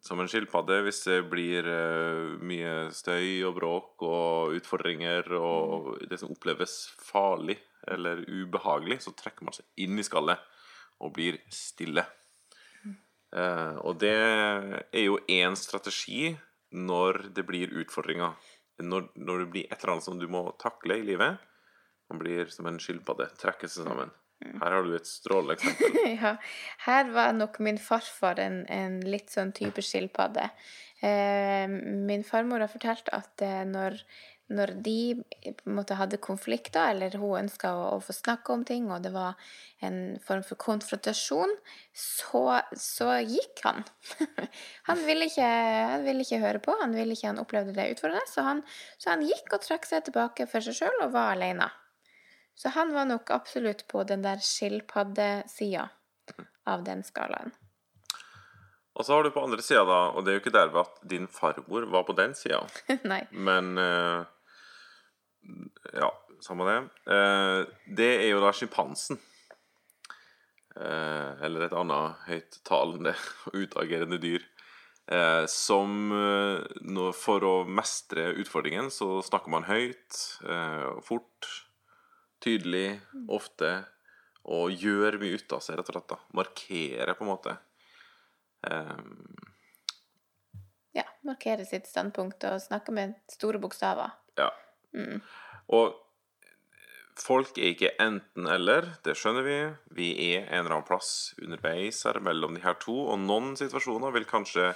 som 0.00 0.20
en 0.20 0.28
skilpadde, 0.30 0.78
hvis 0.86 1.02
det 1.04 1.18
blir 1.28 1.66
uh, 1.68 2.38
mye 2.40 2.88
støy 2.94 3.42
og 3.44 3.58
bråk 3.58 4.04
og 4.06 4.54
utfordringer, 4.56 5.28
og 5.36 5.90
det 6.08 6.20
som 6.22 6.32
oppleves 6.32 6.86
farlig 7.04 7.58
eller 7.90 8.22
ubehagelig, 8.28 9.02
så 9.04 9.12
trekker 9.16 9.46
man 9.46 9.56
seg 9.56 9.84
inn 9.84 10.00
i 10.00 10.06
skallet 10.06 10.40
og 11.00 11.12
blir 11.16 11.40
stille. 11.52 12.04
Uh, 13.30 13.78
og 13.86 14.00
det 14.02 14.14
er 14.16 15.04
jo 15.04 15.20
én 15.30 15.54
strategi 15.58 16.32
når 16.70 17.30
det 17.36 17.44
blir 17.46 17.74
utfordringer. 17.82 18.34
Når, 18.80 19.10
når, 19.14 19.44
det 19.44 19.50
blir 19.52 19.68
et 19.68 19.78
eller 19.78 19.96
annet 19.96 20.08
som 20.08 20.18
du 20.18 20.26
må 20.30 20.46
takle 20.62 20.98
i 20.98 21.06
livet. 21.06 21.38
Man 22.10 22.20
blir 22.22 22.48
som 22.50 22.66
en 22.66 22.80
skilpadde. 22.82 23.28
Trekker 23.38 23.70
seg 23.70 23.86
sammen. 23.86 24.10
Her 24.40 24.72
har 24.72 24.86
du 24.86 24.94
et 24.96 25.08
strålende 25.08 25.58
eksempel. 25.58 25.98
ja. 26.22 26.36
Her 26.86 27.10
var 27.12 27.34
nok 27.36 27.60
min 27.62 27.78
farfar 27.78 28.40
en, 28.40 28.62
en 28.72 28.96
litt 29.04 29.28
sånn 29.34 29.52
type 29.56 29.84
skilpadde. 29.84 30.48
Eh, 31.04 31.66
min 31.68 32.24
farmor 32.24 32.64
har 32.64 32.72
fortalt 32.72 33.12
at 33.16 33.44
eh, 33.44 33.62
når, 33.68 34.00
når 34.50 34.72
de 34.82 34.98
på 35.44 35.68
en 35.68 35.76
måte 35.76 35.96
hadde 35.98 36.18
konflikter, 36.22 36.90
eller 36.92 37.14
hun 37.20 37.44
ønska 37.44 37.70
å, 37.76 37.84
å 37.96 38.00
få 38.02 38.14
snakke 38.16 38.54
om 38.54 38.64
ting, 38.66 38.88
og 38.90 39.04
det 39.04 39.12
var 39.14 39.38
en 39.86 40.18
form 40.24 40.42
for 40.46 40.58
konfrontasjon, 40.60 41.52
så, 41.96 42.42
så 42.74 43.12
gikk 43.22 43.62
han. 43.64 43.84
han, 44.88 45.04
ville 45.06 45.30
ikke, 45.30 45.50
han 45.94 46.04
ville 46.06 46.26
ikke 46.26 46.42
høre 46.42 46.62
på, 46.64 46.74
han 46.82 46.96
ville 46.96 47.14
ikke 47.16 47.30
han 47.30 47.42
opplevde 47.42 47.76
det 47.78 47.92
utfordrende, 47.94 48.26
så 48.30 48.46
han, 48.46 48.64
så 48.98 49.14
han 49.14 49.24
gikk 49.28 49.54
og 49.54 49.64
trakk 49.64 49.88
seg 49.88 50.08
tilbake 50.08 50.48
for 50.50 50.66
seg 50.66 50.80
sjøl 50.82 51.06
og 51.06 51.14
var 51.14 51.36
alene. 51.36 51.70
Så 52.58 52.74
han 52.74 52.92
var 52.92 53.06
nok 53.08 53.30
absolutt 53.32 53.86
på 53.88 54.02
den 54.04 54.26
der 54.26 54.42
skilpaddesida 54.44 55.86
av 56.68 56.82
den 56.84 57.06
skalaen. 57.06 57.54
Og 58.98 59.06
så 59.06 59.14
har 59.14 59.24
du 59.24 59.30
på 59.32 59.40
andre 59.40 59.62
sida, 59.64 59.84
da, 59.86 60.00
og 60.12 60.26
det 60.26 60.32
er 60.32 60.36
jo 60.36 60.42
ikke 60.42 60.52
derved 60.52 60.82
at 60.82 60.98
din 61.08 61.28
farmor 61.30 61.86
var 61.92 62.04
på 62.04 62.16
den 62.18 62.34
sida, 62.36 62.60
men 63.48 63.78
eh, 63.80 64.26
Ja, 65.92 66.10
samme 66.44 66.66
det. 66.68 66.78
Eh, 67.12 67.64
det 67.96 68.10
er 68.22 68.28
jo 68.32 68.40
da 68.42 68.52
sjimpansen. 68.56 69.20
Eh, 70.76 71.42
eller 71.44 71.66
et 71.66 71.74
annet 71.74 72.20
høyttalende 72.28 73.14
og 73.50 73.56
utagerende 73.58 74.20
dyr. 74.22 74.44
Eh, 75.10 75.44
som 75.50 76.12
For 77.18 77.42
å 77.46 77.54
mestre 77.66 78.28
utfordringen 78.38 78.92
så 78.94 79.18
snakker 79.26 79.50
man 79.50 79.66
høyt, 79.66 80.20
eh, 80.46 81.00
fort, 81.02 81.48
tydelig, 82.40 83.00
ofte, 83.28 83.72
og 84.44 84.70
gjør 84.70 85.18
mye 85.20 85.36
ut 85.36 85.52
av 85.52 85.60
seg, 85.64 85.76
rett 85.76 85.90
og 85.90 85.96
slett. 85.96 86.08
da. 86.08 86.18
Markerer, 86.32 87.14
på 87.14 87.26
en 87.26 87.32
måte. 87.32 87.56
Ja, 90.96 91.04
markere 91.26 91.66
sitt 91.66 91.86
standpunkt 91.86 92.44
og 92.48 92.60
snakke 92.62 92.92
med 92.92 93.14
store 93.30 93.60
bokstaver. 93.62 94.10
Ja. 94.38 94.48
Og 95.70 95.98
folk 97.20 97.58
er 97.58 97.74
ikke 97.74 97.92
enten-eller, 98.02 98.88
det 99.04 99.16
skjønner 99.18 99.46
vi. 99.46 99.58
Vi 99.96 100.08
er 100.30 100.48
en 100.48 100.64
eller 100.64 100.78
annen 100.78 100.88
plass 100.88 101.34
underveis 101.40 102.02
her 102.08 102.20
mellom 102.24 102.56
de 102.56 102.64
her 102.64 102.78
to, 102.82 102.96
og 103.12 103.20
noen 103.22 103.52
situasjoner 103.60 104.14
vil 104.16 104.26
kanskje 104.30 104.70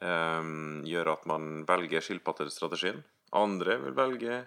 um, 0.00 0.80
gjøre 0.86 1.16
at 1.18 1.26
man 1.30 1.64
velger 1.68 2.04
skilpaddestrategien. 2.04 3.02
Andre 3.36 3.76
vil 3.84 3.94
velge 3.94 4.38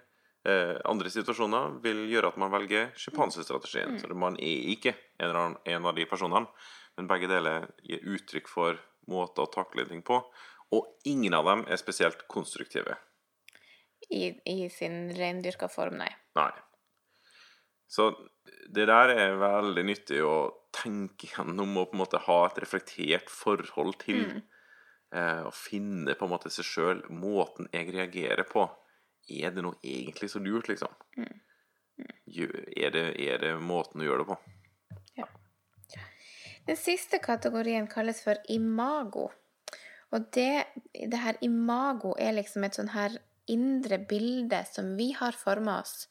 eh, 0.44 0.76
Andre 0.90 1.12
situasjoner 1.14 1.78
vil 1.84 2.02
gjøre 2.12 2.34
at 2.34 2.40
man 2.42 2.52
velger 2.52 2.90
sjimpansestrategien. 3.00 3.96
Så 4.02 4.12
man 4.18 4.36
er 4.36 4.72
ikke 4.74 4.92
en, 4.96 5.06
eller 5.22 5.40
annen, 5.40 5.62
en 5.76 5.88
av 5.88 5.96
de 5.96 6.08
personene, 6.10 6.50
men 6.98 7.08
begge 7.10 7.30
deler 7.32 7.70
gir 7.88 8.04
uttrykk 8.16 8.52
for 8.52 8.82
måter 9.10 9.46
å 9.46 9.54
takle 9.54 9.88
ting 9.88 10.04
på. 10.06 10.20
Og 10.74 11.08
ingen 11.08 11.36
av 11.38 11.48
dem 11.48 11.66
er 11.70 11.80
spesielt 11.80 12.26
konstruktive. 12.32 12.98
I, 14.10 14.34
i 14.50 14.70
sin 14.70 15.10
reindyrka 15.16 15.68
form, 15.72 15.98
nei. 16.02 16.10
Nei. 16.36 16.52
Så 17.88 18.10
det 18.74 18.88
der 18.90 19.12
er 19.14 19.36
veldig 19.38 19.84
nyttig 19.86 20.22
å 20.26 20.36
tenke 20.74 21.28
gjennom 21.30 21.76
og 21.78 21.92
på 21.92 21.98
en 21.98 22.02
måte 22.02 22.20
ha 22.26 22.38
et 22.48 22.58
reflektert 22.64 23.30
forhold 23.30 24.00
til. 24.02 24.24
Eh, 25.14 25.42
og 25.46 25.54
finne 25.54 26.16
på 26.18 26.26
en 26.26 26.32
måte 26.34 26.50
seg 26.50 26.66
sjøl 26.66 27.04
måten 27.14 27.68
jeg 27.72 27.92
reagerer 27.94 28.48
på. 28.50 28.66
Er 29.30 29.54
det 29.54 29.62
noe 29.64 29.78
egentlig 29.86 30.32
så 30.34 30.42
lurt, 30.42 30.68
liksom? 30.72 30.90
Gjør- 32.26 32.64
Er, 32.76 32.90
det, 32.92 33.04
er 33.22 33.38
det 33.44 33.52
måten 33.62 34.02
å 34.02 34.08
gjøre 34.08 34.24
det 34.24 34.30
på? 34.32 34.38
Ja. 35.22 35.28
Den 36.66 36.76
siste 36.80 37.20
kategorien 37.22 37.86
kalles 37.88 38.24
for 38.24 38.36
imago. 38.50 39.30
Og 40.14 40.26
det, 40.34 40.66
det 40.94 41.20
her 41.22 41.38
imago 41.46 42.16
er 42.18 42.34
liksom 42.34 42.64
et 42.66 42.74
sånn 42.78 42.90
her 42.96 43.20
indre 43.52 44.00
bilde 44.10 44.64
som 44.70 44.94
vi 44.98 45.12
har 45.18 45.36
forma 45.36 45.80
oss 45.82 46.08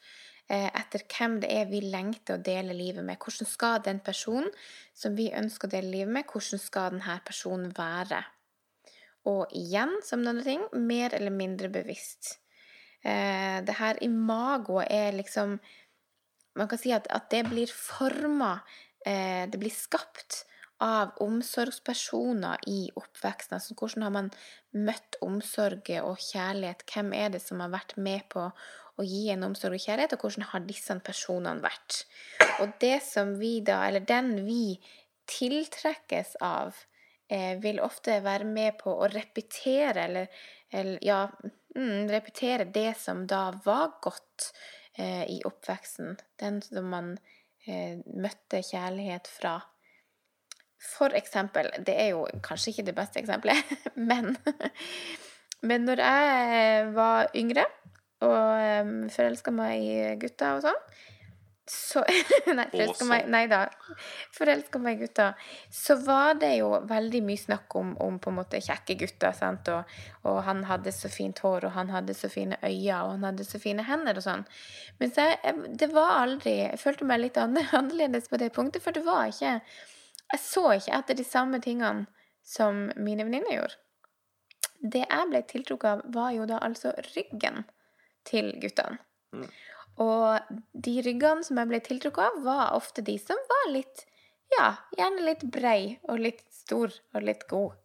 eh, 0.49 0.69
etter 0.69 1.05
hvem 1.09 1.39
det 1.43 1.51
er 1.55 1.71
vi 1.71 1.81
lengter 1.85 2.37
å 2.37 2.45
dele 2.45 2.77
livet 2.77 3.05
med. 3.07 3.19
Hvordan 3.21 3.49
skal 3.49 3.83
den 3.85 4.03
personen 4.05 4.51
som 4.95 5.17
vi 5.19 5.31
ønsker 5.33 5.69
å 5.69 5.75
dele 5.77 5.93
livet 5.97 6.15
med, 6.19 6.29
hvordan 6.29 6.63
skal 6.63 6.93
denne 6.95 7.19
personen 7.27 7.73
være? 7.77 8.23
Og 9.31 9.53
igjen, 9.55 10.01
som 10.03 10.23
noen 10.25 10.43
ting, 10.43 10.65
mer 10.75 11.15
eller 11.15 11.35
mindre 11.35 11.71
bevisst. 11.73 12.37
Eh, 13.03 13.59
det 13.67 13.79
her 13.79 14.03
imagoet 14.03 14.91
er 14.91 15.17
liksom 15.17 15.59
Man 16.55 16.69
kan 16.69 16.79
si 16.79 16.93
at, 16.93 17.07
at 17.11 17.31
det 17.33 17.41
blir 17.49 17.67
forma 17.67 18.61
eh, 19.09 19.49
Det 19.51 19.59
blir 19.59 19.73
skapt 19.75 20.45
av 20.83 21.13
omsorgspersoner 21.23 22.65
i 22.67 22.91
oppveksten. 22.99 23.57
Altså, 23.57 23.77
hvordan 23.79 24.07
har 24.07 24.15
man 24.15 24.31
møtt 24.75 25.19
omsorg 25.23 25.91
og 26.03 26.19
kjærlighet? 26.19 26.83
Hvem 26.91 27.13
er 27.15 27.35
det 27.35 27.43
som 27.45 27.63
har 27.63 27.71
vært 27.73 27.95
med 28.03 28.27
på 28.33 28.49
å 28.51 29.07
gi 29.07 29.29
en 29.33 29.47
omsorg 29.47 29.79
og 29.79 29.85
kjærlighet, 29.85 30.17
og 30.17 30.27
hvordan 30.27 30.49
har 30.51 30.65
disse 30.67 30.97
personene 31.07 31.65
vært? 31.65 32.03
Og 32.61 32.75
det 32.83 32.99
som 33.07 33.37
vi 33.41 33.61
da, 33.65 33.83
eller 33.89 34.05
den 34.09 34.35
vi 34.47 34.77
tiltrekkes 35.31 36.37
av, 36.43 36.77
eh, 37.31 37.57
vil 37.63 37.81
ofte 37.81 38.19
være 38.21 38.45
med 38.45 38.79
på 38.83 38.93
å 38.93 39.09
repetere, 39.09 40.09
eller, 40.09 40.27
eller 40.71 40.99
ja, 41.03 41.25
mm, 41.77 42.09
repetere 42.11 42.65
det 42.65 42.97
som 42.99 43.27
da 43.27 43.51
var 43.65 43.99
godt 44.03 44.51
eh, 44.99 45.25
i 45.31 45.43
oppveksten. 45.47 46.19
Den 46.43 46.61
som 46.63 46.91
man 46.91 47.15
eh, 47.67 48.03
møtte 48.07 48.65
kjærlighet 48.67 49.31
fra. 49.31 49.61
For 50.83 51.15
eksempel, 51.15 51.71
det 51.87 51.95
er 51.95 52.11
jo 52.13 52.27
kanskje 52.43 52.73
ikke 52.73 52.89
det 52.91 52.97
beste 52.97 53.23
eksempelet, 53.23 53.77
men, 54.11 54.35
men 55.63 55.87
når 55.87 56.03
jeg 56.03 56.91
var 56.97 57.31
yngre 57.39 57.69
og 58.23 58.83
um, 58.83 58.93
forelska 59.11 59.55
meg 59.55 59.83
i 59.83 59.97
gutter 60.23 60.59
og 60.59 60.67
sånn, 60.67 60.85
så 61.73 62.03
Nei, 62.57 62.67
forelska 62.73 63.07
meg 63.07 63.29
Nei 63.31 63.43
da. 63.51 63.61
Forelska 64.35 64.81
meg 64.83 64.99
i 64.99 65.05
gutter. 65.05 65.37
Så 65.71 65.95
var 66.03 66.35
det 66.41 66.57
jo 66.59 66.73
veldig 66.91 67.23
mye 67.25 67.39
snakk 67.39 67.77
om, 67.79 67.95
om 68.03 68.19
på 68.23 68.33
en 68.33 68.39
måte 68.41 68.61
kjekke 68.63 68.99
gutter, 69.05 69.35
sant, 69.37 69.71
og, 69.71 69.95
og 70.29 70.41
han 70.49 70.65
hadde 70.69 70.93
så 70.95 71.11
fint 71.13 71.39
hår, 71.45 71.69
og 71.69 71.77
han 71.77 71.93
hadde 71.95 72.17
så 72.19 72.31
fine 72.33 72.59
øyne, 72.61 72.99
og 72.99 73.15
han 73.15 73.29
hadde 73.31 73.47
så 73.47 73.63
fine 73.63 73.87
hender 73.87 74.19
og 74.19 74.27
sånn. 74.27 74.45
Men 74.99 75.15
så 75.15 75.31
jeg, 75.31 75.57
det 75.79 75.93
var 75.95 76.19
aldri 76.25 76.59
Jeg 76.65 76.83
følte 76.83 77.09
meg 77.09 77.23
litt 77.23 77.41
annerledes 77.43 78.31
på 78.31 78.43
det 78.43 78.53
punktet, 78.57 78.85
for 78.85 78.95
det 78.95 79.07
var 79.07 79.31
ikke 79.31 79.61
jeg 80.33 80.43
så 80.43 80.65
ikke 80.77 80.99
etter 80.99 81.19
de 81.19 81.27
samme 81.27 81.61
tingene 81.63 82.07
som 82.43 82.89
mine 82.97 83.27
venninner 83.27 83.57
gjorde. 83.57 83.79
Det 84.83 85.05
jeg 85.05 85.29
ble 85.31 85.43
tiltrukket 85.47 85.91
av, 85.91 86.01
var 86.15 86.33
jo 86.35 86.47
da 86.51 86.59
altså 86.65 86.95
ryggen 87.13 87.63
til 88.27 88.51
guttene. 88.63 88.99
Mm. 89.33 89.47
Og 90.03 90.57
de 90.73 90.97
ryggene 91.05 91.45
som 91.47 91.61
jeg 91.61 91.71
ble 91.71 91.83
tiltrukket 91.85 92.25
av, 92.25 92.41
var 92.47 92.75
ofte 92.79 93.05
de 93.07 93.19
som 93.21 93.39
var 93.51 93.71
litt 93.75 94.09
Ja, 94.53 94.75
gjerne 94.99 95.23
litt 95.25 95.47
brei 95.49 95.97
og 96.13 96.19
litt 96.21 96.43
stor 96.53 96.93
og 97.15 97.23
litt 97.25 97.47
god. 97.49 97.79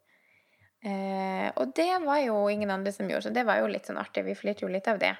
Eh, 0.83 1.47
og 1.55 1.71
det 1.75 1.93
var 2.03 2.19
jo 2.25 2.41
ingen 2.51 2.73
andre 2.73 2.91
som 2.91 3.07
gjorde, 3.07 3.29
så 3.29 3.31
det 3.33 3.45
var 3.47 3.61
jo 3.61 3.69
litt 3.71 3.87
sånn 3.87 4.01
artig. 4.01 4.25
Vi 4.27 4.35
flirte 4.35 4.65
jo 4.65 4.71
litt 4.73 4.89
av 4.91 4.99
det. 4.99 5.13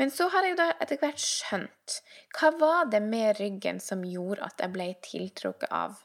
Men 0.00 0.10
så 0.10 0.26
har 0.32 0.42
jeg 0.42 0.56
jo 0.56 0.58
da 0.58 0.72
etter 0.82 0.98
hvert 0.98 1.22
skjønt 1.22 2.00
hva 2.34 2.50
var 2.58 2.90
det 2.90 3.00
med 3.04 3.38
ryggen 3.38 3.78
som 3.82 4.02
gjorde 4.02 4.50
at 4.50 4.64
jeg 4.64 4.74
ble 4.74 4.88
tiltrukket 5.06 5.70
av 5.70 6.02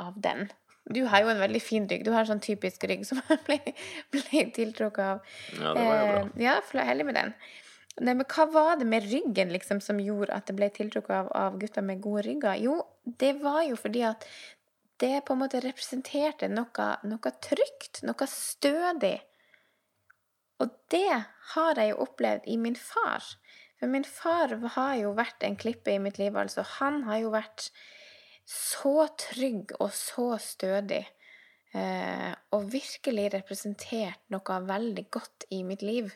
av 0.00 0.18
den. 0.22 0.48
Du 0.90 1.02
har 1.06 1.22
jo 1.22 1.30
en 1.30 1.42
veldig 1.42 1.62
fin 1.62 1.86
rygg. 1.88 2.04
Du 2.06 2.12
har 2.14 2.24
en 2.24 2.32
sånn 2.32 2.44
typisk 2.44 2.84
rygg 2.88 3.04
som 3.06 3.20
jeg 3.28 3.40
ble, 3.46 3.58
ble 4.14 4.44
tiltrukket 4.56 5.02
av. 5.06 5.34
Ja, 5.56 5.74
det 5.76 5.88
var 5.88 5.98
jo 5.98 6.06
bra. 6.12 6.22
Eh, 6.22 6.30
ja, 6.46 6.60
for 6.66 6.88
heldig 6.90 7.08
med 7.10 7.20
den. 7.20 7.34
Nei, 8.00 8.14
men 8.14 8.24
hva 8.30 8.46
var 8.48 8.78
det 8.80 8.86
med 8.88 9.06
ryggen 9.10 9.50
liksom 9.52 9.82
som 9.84 10.00
gjorde 10.00 10.32
at 10.32 10.46
det 10.48 10.56
ble 10.56 10.70
tiltrukket 10.72 11.12
av, 11.12 11.28
av 11.36 11.58
gutter 11.60 11.84
med 11.84 12.00
gode 12.02 12.24
rygger? 12.28 12.56
Jo, 12.62 12.78
det 13.04 13.34
var 13.42 13.64
jo 13.66 13.76
fordi 13.78 14.04
at 14.08 14.24
det 15.00 15.24
på 15.26 15.34
en 15.34 15.42
måte 15.42 15.62
representerte 15.64 16.48
noe, 16.52 16.86
noe 17.08 17.32
trygt, 17.44 18.02
noe 18.06 18.28
stødig. 18.28 19.16
Og 20.60 20.72
det 20.92 21.22
har 21.54 21.80
jeg 21.80 21.92
jo 21.92 22.02
opplevd 22.04 22.48
i 22.52 22.58
min 22.60 22.76
far. 22.76 23.24
For 23.80 23.88
min 23.88 24.04
far 24.04 24.52
har 24.76 24.94
jo 25.00 25.14
vært 25.16 25.44
en 25.46 25.56
klippe 25.60 25.94
i 25.94 26.00
mitt 26.02 26.20
liv, 26.20 26.36
altså. 26.36 26.66
Han 26.78 27.02
har 27.06 27.22
jo 27.22 27.32
vært 27.32 27.70
så 28.50 29.06
trygg 29.18 29.76
og 29.78 29.92
så 29.94 30.34
stødig. 30.42 31.04
Eh, 31.70 32.32
og 32.50 32.72
virkelig 32.72 33.28
representert 33.36 34.22
noe 34.34 34.58
veldig 34.66 35.06
godt 35.14 35.46
i 35.54 35.62
mitt 35.66 35.84
liv. 35.86 36.10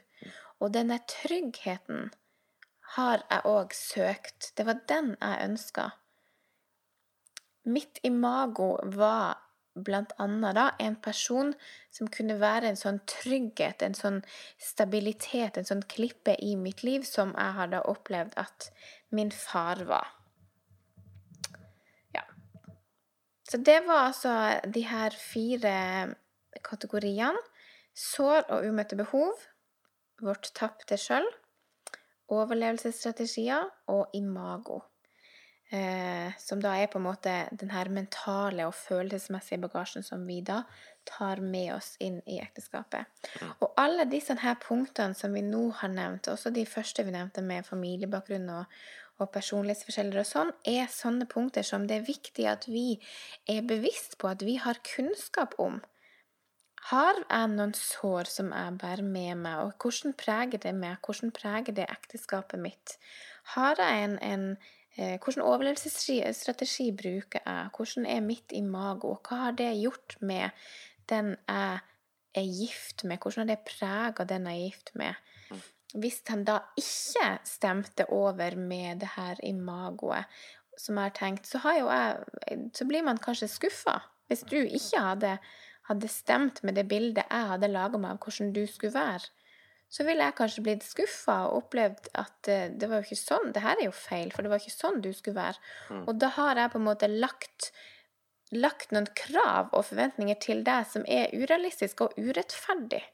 Og 0.59 0.75
denne 0.75 0.99
tryggheten 1.11 2.11
har 2.97 3.23
jeg 3.31 3.47
òg 3.51 3.75
søkt. 3.77 4.51
Det 4.57 4.67
var 4.67 4.83
den 4.91 5.15
jeg 5.21 5.47
ønska. 5.49 5.89
Mitt 7.65 7.99
imago 8.05 8.75
var 8.97 9.41
blant 9.75 10.13
annet 10.23 10.55
da 10.55 10.65
en 10.79 10.95
person 11.03 11.53
som 11.91 12.11
kunne 12.13 12.37
være 12.39 12.71
en 12.71 12.79
sånn 12.79 13.01
trygghet, 13.11 13.83
en 13.83 13.97
sånn 13.99 14.21
stabilitet, 14.61 15.59
en 15.59 15.67
sånn 15.67 15.83
klippe 15.91 16.37
i 16.39 16.55
mitt 16.61 16.85
liv 16.87 17.07
som 17.09 17.35
jeg 17.35 17.57
har 17.59 17.73
da 17.73 17.83
opplevd 17.91 18.37
at 18.41 18.71
min 19.15 19.33
far 19.35 19.83
var. 19.89 20.13
Ja. 22.15 22.23
Så 23.55 23.59
det 23.63 23.85
var 23.87 24.09
altså 24.09 24.31
de 24.67 24.81
her 24.83 25.15
fire 25.15 25.75
kategoriene. 26.67 27.39
Sår 27.95 28.49
og 28.51 28.65
umøtte 28.67 28.97
behov, 28.99 29.37
vårt 30.19 30.49
tapte 30.59 30.99
sjøl, 30.99 31.29
overlevelsesstrategier 32.35 33.69
og 33.95 34.11
imago. 34.19 34.81
Eh, 35.71 36.35
som 36.39 36.59
da 36.59 36.73
er 36.83 36.91
på 36.91 36.99
en 36.99 37.07
måte 37.07 37.37
den 37.55 37.71
her 37.71 37.93
mentale 37.95 38.67
og 38.67 38.75
følelsesmessige 38.75 39.63
bagasjen 39.63 40.03
som 40.03 40.27
vi 40.27 40.41
da 40.43 40.65
tar 41.07 41.39
med 41.39 41.77
oss 41.77 41.95
inn 42.03 42.19
i 42.27 42.41
ekteskapet. 42.43 43.07
Og 43.63 43.71
alle 43.79 44.09
disse 44.11 44.35
her 44.43 44.59
punktene 44.67 45.15
som 45.15 45.31
vi 45.35 45.47
nå 45.47 45.69
har 45.79 45.95
nevnt, 45.95 46.27
også 46.35 46.51
de 46.51 46.67
første 46.67 47.07
vi 47.07 47.15
nevnte 47.15 47.47
med 47.47 47.71
familiebakgrunn 47.71 48.51
og, 48.59 48.67
og 49.23 49.31
personlighetsforskjeller 49.35 50.23
og 50.23 50.29
sånn, 50.29 50.53
er 50.67 50.91
sånne 50.91 51.27
punkter 51.31 51.67
som 51.67 51.87
det 51.89 52.01
er 52.01 52.07
viktig 52.09 52.47
at 52.51 52.67
vi 52.71 52.99
er 53.51 53.67
bevisst 53.67 54.19
på 54.19 54.31
at 54.31 54.43
vi 54.47 54.57
har 54.63 54.83
kunnskap 54.87 55.55
om. 55.63 55.81
Har 56.91 57.17
jeg 57.23 57.53
noen 57.55 57.73
sår 57.79 58.29
som 58.29 58.51
jeg 58.53 58.79
bærer 58.83 59.07
med 59.07 59.39
meg, 59.47 59.61
og 59.63 59.79
hvordan 59.81 60.13
preger 60.21 60.61
det 60.61 60.75
meg? 60.77 60.99
Hvordan 61.07 61.33
preger 61.33 61.77
det 61.79 61.87
ekteskapet 61.89 62.61
mitt? 62.61 62.99
Har 63.55 63.81
jeg 63.81 64.05
en, 64.05 64.19
en 64.21 64.45
eh, 64.99 65.17
Hvordan 65.17 65.47
overlevelsesstrategi 65.47 66.91
bruker 66.93 67.41
jeg? 67.41 67.71
Hvordan 67.77 68.05
er 68.11 68.21
mitt 68.21 68.53
imago? 68.53 69.15
Hva 69.25 69.47
har 69.47 69.57
det 69.57 69.71
gjort 69.81 70.19
med 70.21 70.51
den 71.09 71.37
jeg 71.49 71.81
er 72.35 72.53
gift 72.61 73.05
med? 73.05 73.23
Hvordan 73.23 73.47
har 73.47 73.55
det 73.55 73.65
prega 73.71 74.29
den 74.29 74.51
jeg 74.51 74.61
er 74.61 74.69
gift 74.69 74.95
med? 75.01 75.25
Hvis 75.95 76.23
han 76.29 76.43
da 76.47 76.59
ikke 76.79 77.37
stemte 77.47 78.09
over 78.11 78.57
med 78.59 79.05
det 79.05 79.13
her 79.15 79.39
imagoet, 79.47 80.27
som 80.77 80.99
jeg 80.99 81.07
har 81.07 81.15
tenkt, 81.15 81.47
så, 81.47 81.61
har 81.63 81.77
jeg, 81.79 82.65
så 82.75 82.87
blir 82.89 83.05
man 83.07 83.21
kanskje 83.23 83.47
skuffa. 83.53 84.01
Hvis 84.27 84.43
du 84.51 84.59
ikke 84.59 85.03
hadde 85.05 85.37
hadde 85.89 86.09
stemt 86.09 86.63
med 86.65 86.79
det 86.79 86.87
bildet 86.89 87.27
jeg 87.29 87.49
hadde 87.51 87.73
laga 87.73 88.01
meg 88.01 88.17
av 88.17 88.21
hvordan 88.25 88.53
du 88.57 88.63
skulle 88.69 88.95
være, 88.97 89.33
så 89.95 90.07
ville 90.07 90.27
jeg 90.27 90.37
kanskje 90.39 90.63
blitt 90.67 90.87
skuffa 90.87 91.37
og 91.49 91.59
opplevd 91.61 92.09
at 92.19 92.51
eh, 92.51 92.71
det 92.73 92.89
var 92.91 93.01
jo 93.01 93.07
ikke 93.07 93.21
sånn, 93.21 93.53
det 93.55 93.63
her 93.63 93.79
er 93.79 93.87
jo 93.87 93.95
feil, 93.95 94.33
for 94.35 94.43
det 94.43 94.51
var 94.51 94.63
ikke 94.63 94.75
sånn 94.75 95.03
du 95.05 95.11
skulle 95.15 95.39
være. 95.39 95.61
Mm. 95.93 96.01
Og 96.09 96.17
da 96.23 96.31
har 96.39 96.59
jeg 96.59 96.73
på 96.73 96.81
en 96.81 96.89
måte 96.89 97.11
lagt, 97.13 97.69
lagt 98.57 98.95
noen 98.97 99.07
krav 99.15 99.71
og 99.71 99.87
forventninger 99.91 100.41
til 100.43 100.65
deg 100.67 100.89
som 100.91 101.05
er 101.07 101.31
urealistiske 101.37 102.09
og 102.09 102.17
urettferdig. 102.19 103.05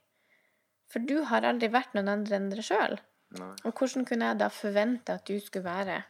For 0.91 1.07
du 1.07 1.21
har 1.31 1.47
aldri 1.47 1.71
vært 1.71 1.95
noen 1.95 2.11
andre 2.11 2.39
enn 2.39 2.51
deg 2.51 2.65
sjøl. 2.67 2.99
Og 3.39 3.71
hvordan 3.71 4.07
kunne 4.09 4.33
jeg 4.33 4.41
da 4.41 4.51
forvente 4.51 5.15
at 5.15 5.29
du 5.29 5.39
skulle 5.39 5.69
være, 5.69 6.01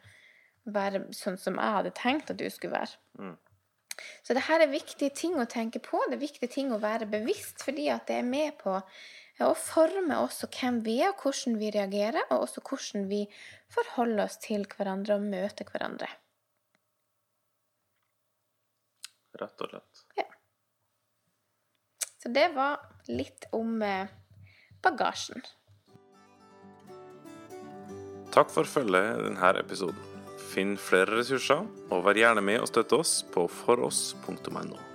være 0.65 1.03
sånn 1.13 1.37
som 1.37 1.59
jeg 1.61 1.77
hadde 1.77 1.93
tenkt 1.97 2.33
at 2.33 2.39
du 2.41 2.47
skulle 2.49 2.79
være? 2.79 2.97
Mm. 3.21 3.35
Så 4.25 4.33
her 4.47 4.63
er 4.63 4.71
viktige 4.71 5.13
ting 5.13 5.35
å 5.37 5.45
tenke 5.49 5.81
på, 5.83 5.99
det 6.09 6.17
er 6.17 6.23
viktige 6.23 6.49
ting 6.49 6.71
å 6.73 6.79
være 6.81 7.09
bevisst, 7.11 7.61
fordi 7.61 7.89
at 7.93 8.07
det 8.09 8.17
er 8.21 8.25
med 8.25 8.57
på 8.61 8.79
å 9.41 9.53
forme 9.57 10.17
også 10.21 10.49
hvem 10.53 10.79
vi 10.85 10.99
er, 11.01 11.13
og 11.13 11.21
hvordan 11.25 11.57
vi 11.61 11.69
reagerer, 11.73 12.25
og 12.29 12.47
også 12.47 12.63
hvordan 12.65 13.07
vi 13.09 13.21
forholder 13.73 14.25
oss 14.25 14.37
til 14.41 14.65
hverandre 14.69 15.17
og 15.17 15.27
møter 15.29 15.69
hverandre. 15.69 16.09
Rett 19.41 19.63
og 19.65 19.71
slett. 19.71 20.03
Ja. 20.19 20.27
Så 22.21 22.29
det 22.33 22.51
var 22.53 22.81
litt 23.09 23.47
om 23.57 23.79
eh, 23.85 24.09
bagasjen. 24.83 25.43
Takk 28.31 28.51
for 28.53 28.67
følget 28.67 29.25
denne 29.25 29.51
episoden. 29.59 30.07
Finn 30.51 30.77
flere 30.79 31.19
ressurser, 31.19 31.65
og 31.91 32.05
vær 32.05 32.19
gjerne 32.19 32.43
med 32.43 32.63
og 32.63 32.71
støtte 32.71 32.99
oss 32.99 33.19
på 33.33 33.47
foross.no. 33.47 34.90